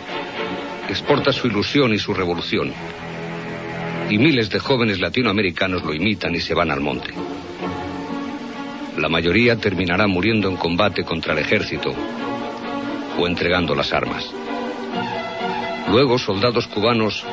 [0.90, 2.70] exporta su ilusión y su revolución,
[4.10, 7.14] y miles de jóvenes latinoamericanos lo imitan y se van al monte.
[9.00, 11.90] La mayoría terminará muriendo en combate contra el ejército
[13.18, 14.30] o entregando las armas.
[15.90, 17.24] Luego soldados cubanos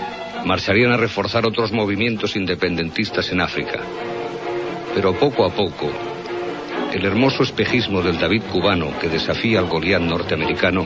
[0.46, 3.82] marcharían a reforzar otros movimientos independentistas en África.
[4.96, 5.92] Pero poco a poco,
[6.94, 10.86] el hermoso espejismo del David cubano que desafía al Goliat norteamericano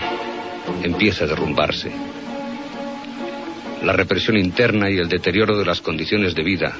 [0.82, 1.92] empieza a derrumbarse.
[3.84, 6.74] La represión interna y el deterioro de las condiciones de vida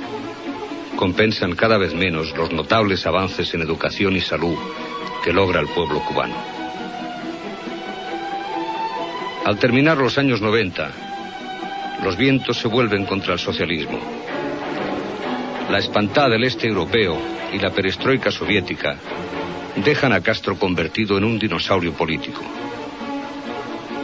[1.02, 4.56] compensan cada vez menos los notables avances en educación y salud
[5.24, 6.36] que logra el pueblo cubano.
[9.44, 10.92] Al terminar los años 90,
[12.04, 13.98] los vientos se vuelven contra el socialismo.
[15.72, 17.18] La espantada del este europeo
[17.52, 18.96] y la perestroika soviética
[19.84, 22.44] dejan a Castro convertido en un dinosaurio político.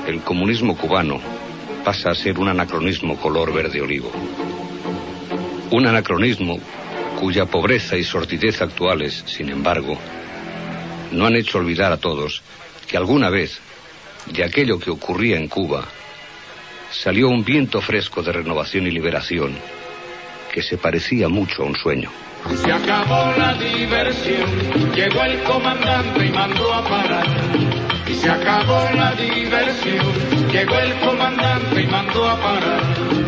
[0.08, 1.20] El comunismo cubano
[1.86, 4.12] pasa a ser un anacronismo color verde olivo.
[5.70, 6.58] Un anacronismo
[7.20, 9.98] cuya pobreza y sordidez actuales, sin embargo,
[11.12, 12.44] no han hecho olvidar a todos
[12.88, 13.60] que alguna vez
[14.32, 15.86] de aquello que ocurría en Cuba
[16.92, 19.58] salió un viento fresco de renovación y liberación
[20.54, 22.10] que se parecía mucho a un sueño.
[22.64, 27.28] Se acabó la diversión, llegó el comandante y mandó a parar.
[28.08, 30.06] Y se acabó la diversión,
[30.52, 33.27] llegó el comandante y mandó a parar.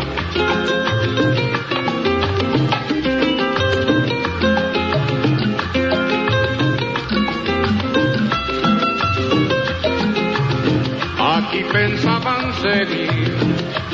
[11.71, 13.33] Pensaban seguir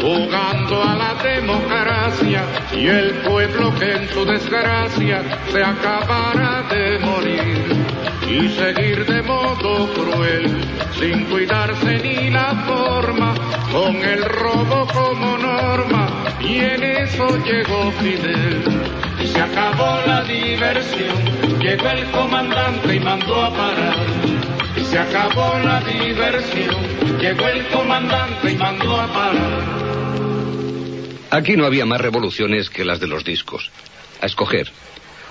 [0.02, 7.86] jugando a la democracia y el pueblo que en su desgracia se acabara de morir
[8.30, 10.62] y seguir de modo cruel
[11.00, 13.34] sin cuidarse ni la forma
[13.72, 16.08] con el robo como norma.
[16.40, 18.64] Y en eso llegó Fidel.
[19.26, 24.35] Se acabó la diversión llegó el comandante y mandó a parar
[24.96, 29.64] se acabó la diversión llegó el comandante y mandó a parar
[31.32, 33.70] Aquí no había más revoluciones que las de los discos.
[34.22, 34.72] A escoger.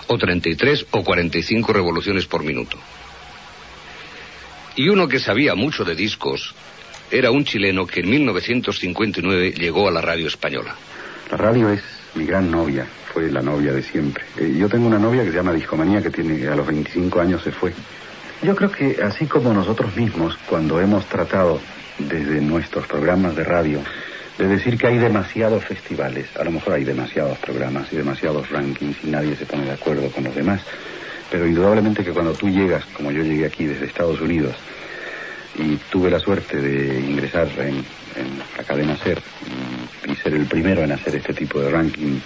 [0.09, 2.77] O 33 o 45 revoluciones por minuto.
[4.77, 6.55] Y uno que sabía mucho de discos
[7.11, 10.75] era un chileno que en 1959 llegó a la radio española.
[11.31, 11.83] La radio es
[12.15, 14.25] mi gran novia, fue la novia de siempre.
[14.37, 17.43] Eh, yo tengo una novia que se llama Discomanía, que tiene a los 25 años
[17.43, 17.73] se fue.
[18.45, 21.59] Yo creo que así como nosotros mismos, cuando hemos tratado
[21.99, 23.80] desde nuestros programas de radio
[24.36, 29.03] de decir que hay demasiados festivales, a lo mejor hay demasiados programas y demasiados rankings
[29.03, 30.61] y nadie se pone de acuerdo con los demás,
[31.30, 34.55] pero indudablemente que cuando tú llegas, como yo llegué aquí desde Estados Unidos,
[35.57, 37.85] y tuve la suerte de ingresar en,
[38.57, 39.21] la cadena SER
[40.07, 42.19] y, y ser el primero en hacer este tipo de ranking,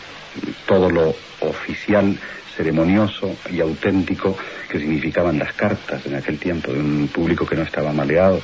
[0.67, 2.19] todo lo oficial,
[2.57, 4.37] ceremonioso y auténtico
[4.69, 8.43] que significaban las cartas en aquel tiempo de un público que no estaba maleado,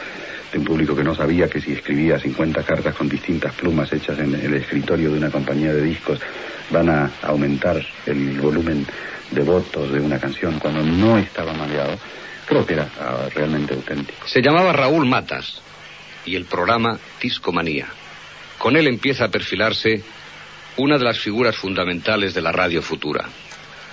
[0.53, 4.19] de un público que no sabía que si escribía 50 cartas con distintas plumas hechas
[4.21, 6.21] en el escritorio de una compañía de discos
[6.71, 8.87] van a aumentar el volumen
[9.33, 11.99] de votos de una canción cuando no estaba maleado,
[12.47, 14.27] creo que era ah, realmente auténtico.
[14.27, 15.61] Se llamaba Raúl Matas
[16.25, 17.87] y el programa Discomanía.
[18.59, 20.03] Con él empieza a perfilarse
[20.77, 23.25] una de las figuras fundamentales de la radio futura,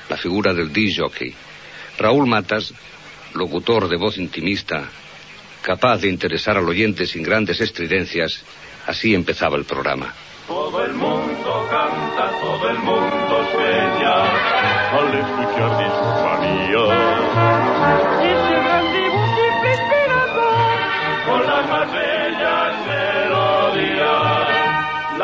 [0.09, 1.33] la figura del disc jockey.
[1.97, 2.73] Raúl Matas,
[3.33, 4.89] locutor de voz intimista,
[5.61, 8.43] capaz de interesar al oyente sin grandes estridencias,
[8.87, 10.13] así empezaba el programa.
[10.47, 16.10] Todo el mundo canta, todo el mundo sueña al escuchar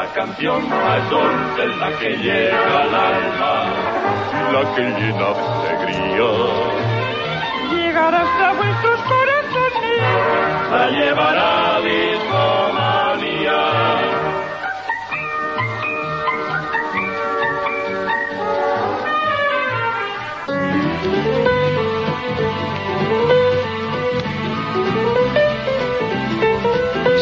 [0.07, 0.61] La canción
[1.09, 3.55] dulce es la que llega al alma,
[4.53, 6.29] la que llena de alegría.
[7.71, 9.99] Llegar hasta vuestros corazones,
[10.71, 13.61] la llevará discomanía.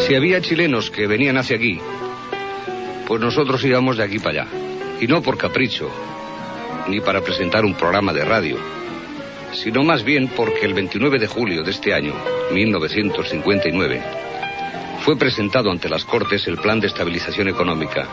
[0.06, 1.80] Si había chilenos que venían hacia aquí,
[3.06, 4.46] pues nosotros íbamos de aquí para allá.
[5.00, 5.90] Y no por capricho,
[6.88, 8.58] ni para presentar un programa de radio,
[9.52, 12.14] sino más bien porque el 29 de julio de este año,
[12.52, 14.02] 1959,
[15.04, 18.06] fue presentado ante las Cortes el Plan de Estabilización Económica,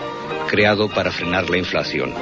[0.48, 2.14] creado para frenar la inflación.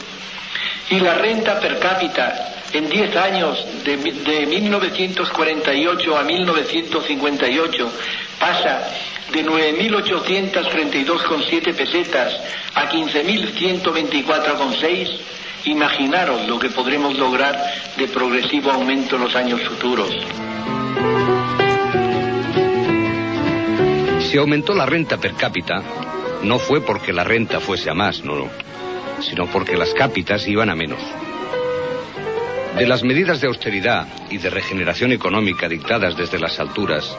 [0.91, 7.91] Y la renta per cápita en 10 años, de, de 1948 a 1958,
[8.39, 8.87] pasa
[9.31, 12.33] de 9.832,7 pesetas
[12.73, 15.19] a 15.124,6,
[15.65, 17.61] imaginaros lo que podremos lograr
[17.97, 20.15] de progresivo aumento en los años futuros.
[24.29, 25.81] Si aumentó la renta per cápita,
[26.43, 28.47] no fue porque la renta fuese a más, no, no,
[29.21, 30.99] sino porque las cápitas iban a menos.
[32.77, 37.15] De las medidas de austeridad y de regeneración económica dictadas desde las alturas,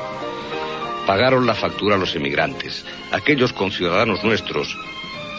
[1.10, 4.78] pagaron la factura los emigrantes, aquellos conciudadanos nuestros,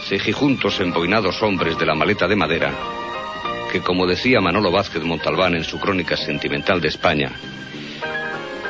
[0.06, 2.74] cejijuntos emboinados hombres de la maleta de madera,
[3.72, 7.32] que como decía Manolo Vázquez Montalbán en su crónica sentimental de España,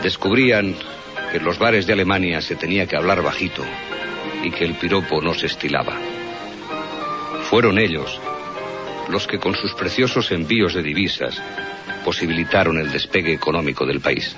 [0.00, 0.76] descubrían
[1.32, 3.64] que en los bares de Alemania se tenía que hablar bajito
[4.44, 5.98] y que el piropo no se estilaba.
[7.50, 8.20] Fueron ellos
[9.08, 11.42] los que con sus preciosos envíos de divisas
[12.04, 14.36] posibilitaron el despegue económico del país.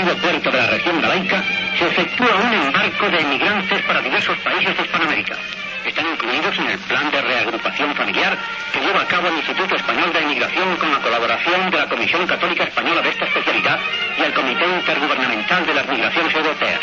[0.00, 1.44] Activo puerto de la región galaica,
[1.78, 5.36] se efectúa un embarco de emigrantes para diversos países de Hispanoamérica.
[5.84, 8.36] Están incluidos en el plan de reagrupación familiar
[8.72, 12.26] que lleva a cabo el Instituto Español de Inmigración con la colaboración de la Comisión
[12.26, 13.78] Católica Española de esta especialidad
[14.18, 16.80] y el Comité Intergubernamental de las Migraciones Europeas.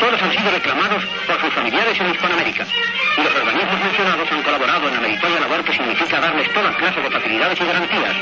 [0.00, 2.66] Todos han sido reclamados por sus familiares en Hispanoamérica.
[3.16, 7.02] Y los organismos mencionados han colaborado en la meritoria labor que significa darles todas clases
[7.02, 8.16] de facilidades y garantías,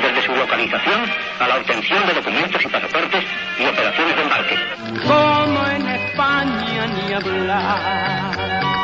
[0.00, 1.04] desde su localización
[1.38, 3.24] a la obtención de documentos y pasaportes
[3.58, 4.56] y operaciones de embarque.
[5.06, 8.77] Como en España ni hablar.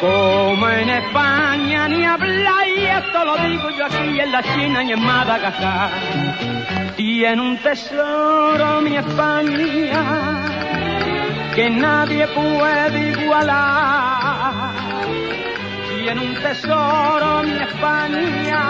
[0.00, 4.92] Como en España ni hablar, y esto lo digo yo aquí en la China y
[4.92, 5.90] en Madagascar.
[6.96, 10.42] Tiene un tesoro mi España
[11.54, 14.72] que nadie puede igualar.
[15.88, 18.62] Tiene un tesoro mi España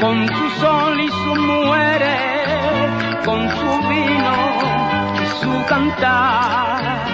[0.00, 2.16] con su sol y su muere,
[3.24, 4.34] con su vino
[4.85, 4.85] y
[5.40, 7.04] su cantar,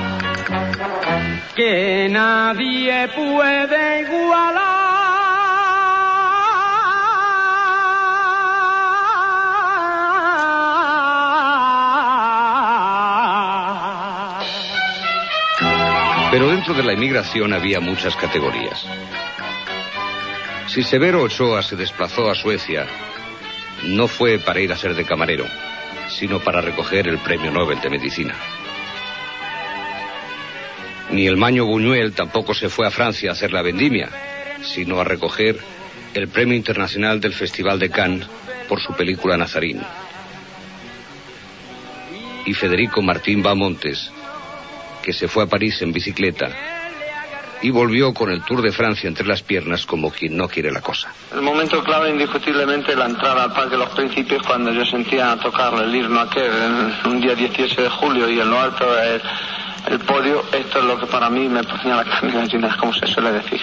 [1.54, 4.82] que nadie puede igualar.
[16.32, 18.86] Pero dentro de la inmigración había muchas categorías.
[20.66, 22.86] Si Severo Ochoa se desplazó a Suecia,
[23.84, 25.44] no fue para ir a ser de camarero,
[26.18, 28.34] sino para recoger el Premio Nobel de Medicina.
[31.10, 34.08] Ni el Maño Buñuel tampoco se fue a Francia a hacer la vendimia,
[34.62, 35.58] sino a recoger
[36.14, 38.26] el Premio Internacional del Festival de Cannes
[38.68, 39.80] por su película Nazarín.
[42.46, 44.10] Y Federico Martín Bamontes,
[45.02, 46.81] que se fue a París en bicicleta
[47.62, 50.80] y volvió con el Tour de Francia entre las piernas como quien no quiere la
[50.80, 51.12] cosa.
[51.32, 55.72] El momento clave, indiscutiblemente, la entrada al Parque de los Príncipes cuando yo sentía tocar
[55.74, 59.22] el himno aquel en un día 18 de julio y en lo alto el,
[59.90, 60.44] el podio.
[60.52, 63.32] Esto es lo que para mí me ponía la carne de gallina, como se suele
[63.32, 63.60] decir.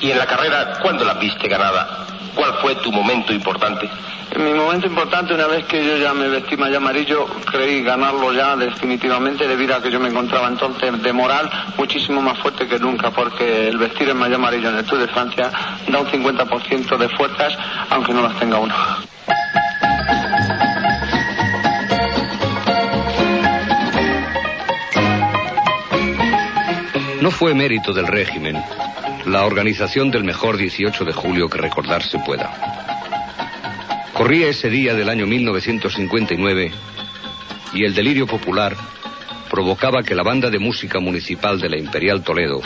[0.00, 2.06] ¿Y en la carrera cuándo la viste ganada?
[2.34, 3.88] ¿Cuál fue tu momento importante?
[4.36, 8.56] Mi momento importante, una vez que yo ya me vestí malla amarillo, creí ganarlo ya
[8.56, 13.10] definitivamente debido a que yo me encontraba entonces de moral muchísimo más fuerte que nunca,
[13.10, 15.50] porque el vestir en malla amarillo en el Tour de Francia
[15.86, 17.56] da un 50% de fuerzas,
[17.90, 18.74] aunque no las tenga uno.
[27.20, 28.62] No fue mérito del régimen
[29.26, 32.83] la organización del mejor 18 de julio que recordarse pueda.
[34.24, 36.72] Corría ese día del año 1959
[37.74, 38.74] y el delirio popular
[39.50, 42.62] provocaba que la banda de música municipal de la Imperial Toledo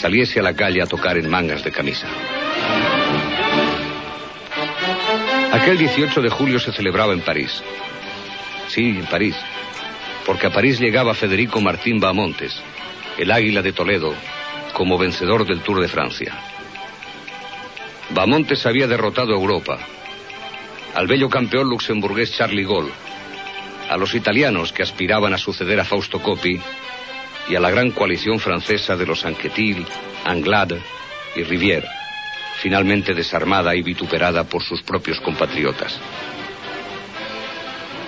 [0.00, 2.08] saliese a la calle a tocar en mangas de camisa.
[5.52, 7.62] Aquel 18 de julio se celebraba en París.
[8.66, 9.36] Sí, en París.
[10.26, 12.52] Porque a París llegaba Federico Martín Bahamontes,
[13.16, 14.12] el águila de Toledo,
[14.72, 16.34] como vencedor del Tour de Francia.
[18.10, 19.78] Bahamontes había derrotado a Europa,
[20.94, 22.92] al bello campeón luxemburgués Charlie Gaulle,
[23.90, 26.60] a los italianos que aspiraban a suceder a Fausto Coppi
[27.48, 29.84] y a la gran coalición francesa de los Anquetil,
[30.24, 30.80] Anglade
[31.36, 31.88] y Rivière,
[32.62, 35.98] finalmente desarmada y vituperada por sus propios compatriotas.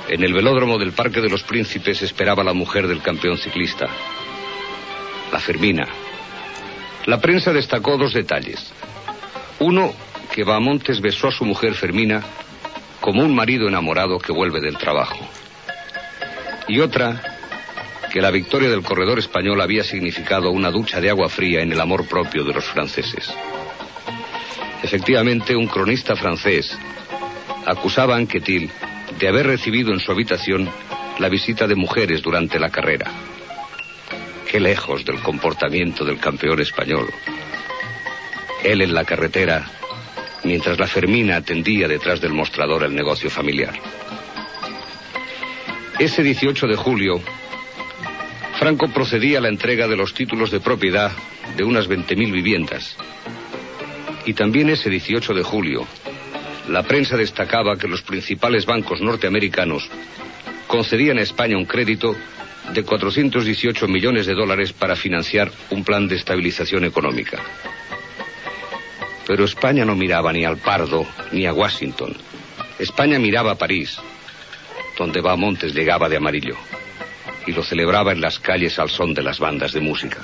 [0.09, 3.87] En el velódromo del Parque de los Príncipes esperaba la mujer del campeón ciclista,
[5.32, 5.89] la Fermina.
[7.07, 8.72] La prensa destacó dos detalles.
[9.59, 9.93] Uno,
[10.32, 12.22] que Bahamontes besó a su mujer Fermina
[13.01, 15.18] como un marido enamorado que vuelve del trabajo.
[16.68, 17.36] Y otra,
[18.12, 21.80] que la victoria del corredor español había significado una ducha de agua fría en el
[21.80, 23.32] amor propio de los franceses.
[24.82, 26.76] Efectivamente, un cronista francés
[27.66, 28.70] acusaba a Anquetil
[29.18, 30.68] de haber recibido en su habitación
[31.18, 33.11] la visita de mujeres durante la carrera.
[34.51, 37.09] Qué lejos del comportamiento del campeón español.
[38.62, 39.68] Él en la carretera,
[40.47, 43.74] mientras la Fermina atendía detrás del mostrador el negocio familiar.
[45.99, 47.20] Ese 18 de julio,
[48.59, 51.12] Franco procedía a la entrega de los títulos de propiedad
[51.57, 52.97] de unas 20.000 viviendas.
[54.24, 55.86] Y también ese 18 de julio,
[56.68, 59.88] la prensa destacaba que los principales bancos norteamericanos
[60.66, 62.16] concedían a España un crédito
[62.74, 67.38] de 418 millones de dólares para financiar un plan de estabilización económica.
[69.27, 72.16] Pero España no miraba ni al Pardo ni a Washington.
[72.79, 73.99] España miraba a París,
[74.99, 76.57] donde Montes llegaba de amarillo,
[77.47, 80.18] y lo celebraba en las calles al son de las bandas de música.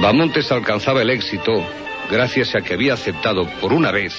[0.00, 1.62] Bamontes alcanzaba el éxito
[2.10, 4.14] gracias a que había aceptado por una vez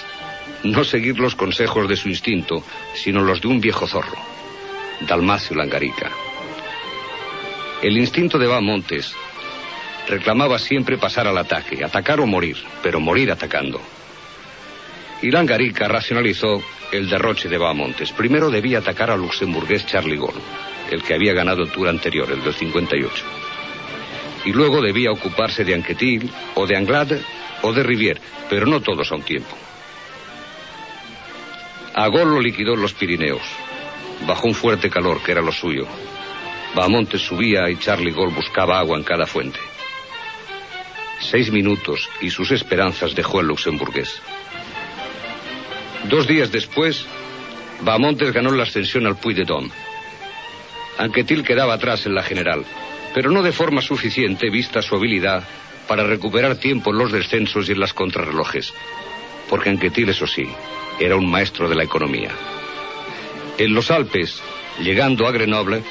[0.64, 2.64] no seguir los consejos de su instinto,
[3.04, 4.18] sino los de un viejo zorro,
[5.02, 6.12] Dalmacio Langarica.
[7.82, 9.14] El instinto de Bamontes
[10.08, 13.82] reclamaba siempre pasar al ataque, atacar o morir, pero morir atacando.
[15.22, 18.12] Y Langarica racionalizó el derroche de Bamontes.
[18.12, 20.42] Primero debía atacar al luxemburgués Charlie Gaulle,
[20.92, 23.42] el que había ganado el tour anterior, el del 58
[24.46, 27.22] y luego debía ocuparse de Anquetil o de Anglade
[27.62, 29.56] o de Rivière, pero no todos a un tiempo.
[31.94, 33.42] Agol lo liquidó en los Pirineos,
[34.26, 35.86] bajo un fuerte calor que era lo suyo.
[36.74, 39.60] Bahamontes subía y Charlie Gol buscaba agua en cada fuente.
[41.20, 44.22] Seis minutos y sus esperanzas dejó el luxemburgués.
[46.10, 47.06] Dos días después,
[47.82, 49.70] Bahamontes ganó la ascensión al Puy de Dôme.
[50.98, 52.66] Anquetil quedaba atrás en la general,
[53.14, 55.44] pero no de forma suficiente vista su habilidad
[55.88, 58.74] para recuperar tiempo en los descensos y en las contrarrelojes,
[59.50, 60.48] porque Anquetil, eso sí,
[61.04, 62.32] era un maestro de la economía.
[63.58, 64.42] En los Alpes,
[64.80, 65.84] llegando a Grenoble,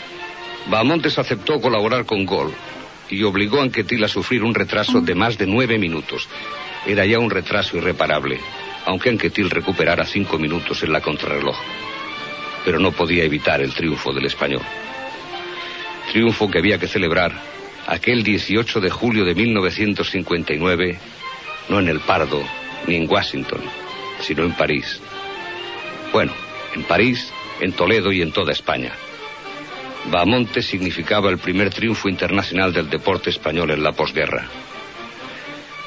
[0.66, 2.52] Bahamontes aceptó colaborar con Gol
[3.08, 6.28] y obligó a Anquetil a sufrir un retraso de más de nueve minutos.
[6.86, 8.38] Era ya un retraso irreparable,
[8.86, 11.56] aunque Anquetil recuperara cinco minutos en la contrarreloj.
[12.64, 14.62] Pero no podía evitar el triunfo del español
[16.10, 17.32] triunfo que había que celebrar
[17.86, 20.98] aquel 18 de julio de 1959,
[21.68, 22.42] no en el Pardo
[22.86, 23.60] ni en Washington,
[24.20, 25.00] sino en París.
[26.12, 26.32] Bueno,
[26.74, 28.92] en París, en Toledo y en toda España.
[30.10, 34.48] Bahamonte significaba el primer triunfo internacional del deporte español en la posguerra.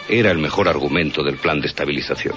[0.07, 2.35] Era el mejor argumento del plan de estabilización.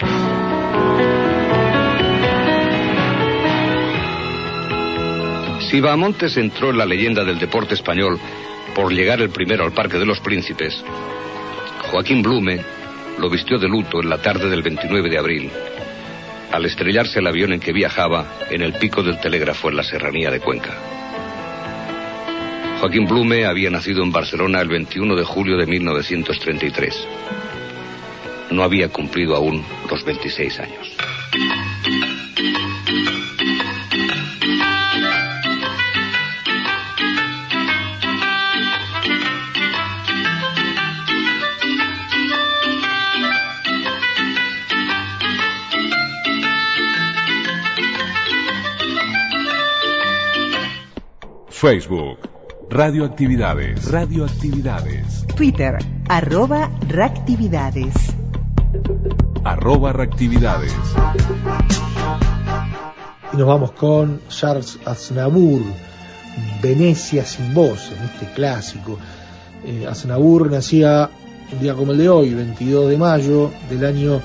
[5.68, 8.18] Si Bahamontes entró en la leyenda del deporte español
[8.74, 10.82] por llegar el primero al Parque de los Príncipes,
[11.90, 12.60] Joaquín Blume
[13.18, 15.50] lo vistió de luto en la tarde del 29 de abril,
[16.52, 20.30] al estrellarse el avión en que viajaba en el pico del telégrafo en la serranía
[20.30, 20.74] de Cuenca.
[22.80, 27.08] Joaquín Blume había nacido en Barcelona el 21 de julio de 1933.
[28.50, 31.05] No había cumplido aún los 26 años.
[51.56, 52.18] Facebook,
[52.68, 53.90] Radioactividades.
[53.90, 55.26] Radioactividades.
[55.34, 57.94] Twitter, arroba reactividades.
[59.42, 60.74] Arroba reactividades.
[63.32, 65.62] Y nos vamos con Charles Aznavour,
[66.60, 68.98] Venecia sin voz, en este clásico.
[69.64, 71.08] Eh, Aznavour nacía
[71.50, 74.20] un día como el de hoy, 22 de mayo del año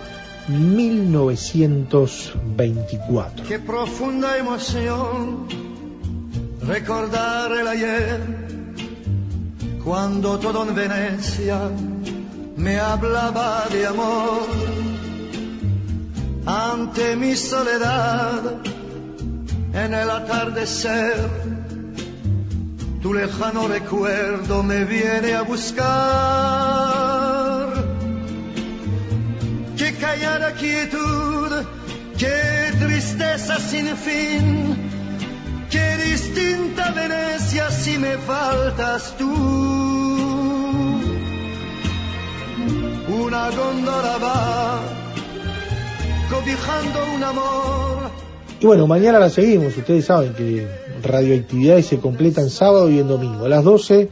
[0.50, 3.46] 1924.
[3.48, 5.71] Qué profunda emoción
[6.68, 8.20] recordar el ayer,
[9.84, 11.60] cuando todo en Venecia
[12.58, 14.48] me hablaba de amor.
[16.46, 18.56] Ante mi soledad,
[19.74, 21.30] en el atardecer,
[23.02, 25.82] tu lejano recuerdo me viene a buscar.
[29.78, 31.52] Qué callada quietud,
[32.18, 34.92] qué tristeza sin fin,
[35.72, 39.32] qué distinta Venecia si me faltas tú.
[43.08, 44.80] Una góndola va
[46.30, 48.12] cobijando un amor.
[48.60, 49.76] Y bueno, mañana la seguimos.
[49.76, 50.68] Ustedes saben que
[51.02, 53.46] radioactividades se completan sábado y en domingo.
[53.46, 54.10] A las 12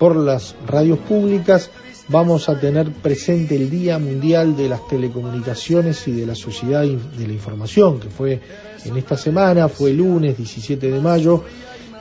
[0.00, 1.70] por las radios públicas
[2.08, 7.26] vamos a tener presente el Día Mundial de las Telecomunicaciones y de la Sociedad de
[7.26, 8.40] la Información, que fue
[8.86, 11.44] en esta semana, fue el lunes 17 de mayo,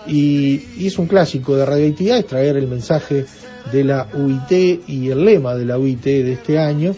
[0.08, 3.26] y, es un clásico de radioactividades traer el mensaje
[3.70, 6.96] de la UIT y el lema de la UIT de este año.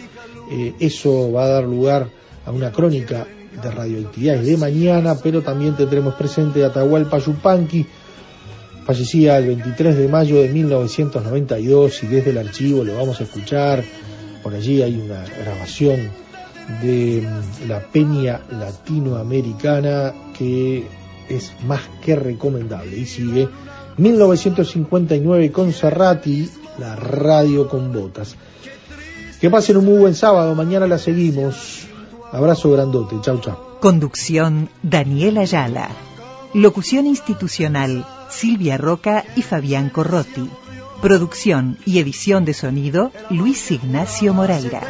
[0.52, 2.10] Eh, eso va a dar lugar
[2.46, 3.26] a una crónica
[3.62, 7.88] de radioactividades de mañana, pero también tendremos presente a Atahualpa Yupanqui,
[8.86, 13.84] fallecía el 23 de mayo de 1992 y desde el archivo lo vamos a escuchar.
[14.44, 16.10] Por allí hay una grabación
[16.82, 20.86] de mm, la peña latinoamericana que
[21.30, 23.48] es más que recomendable y sigue
[23.98, 28.36] 1959 con Serrati, la radio con botas.
[29.40, 31.88] Que pasen un muy buen sábado, mañana la seguimos.
[32.32, 33.58] Abrazo grandote, chau chau.
[33.80, 35.90] Conducción Daniela Ayala.
[36.54, 40.50] Locución institucional Silvia Roca y Fabián Corrotti.
[41.02, 44.82] Producción y edición de sonido Luis Ignacio Moreira.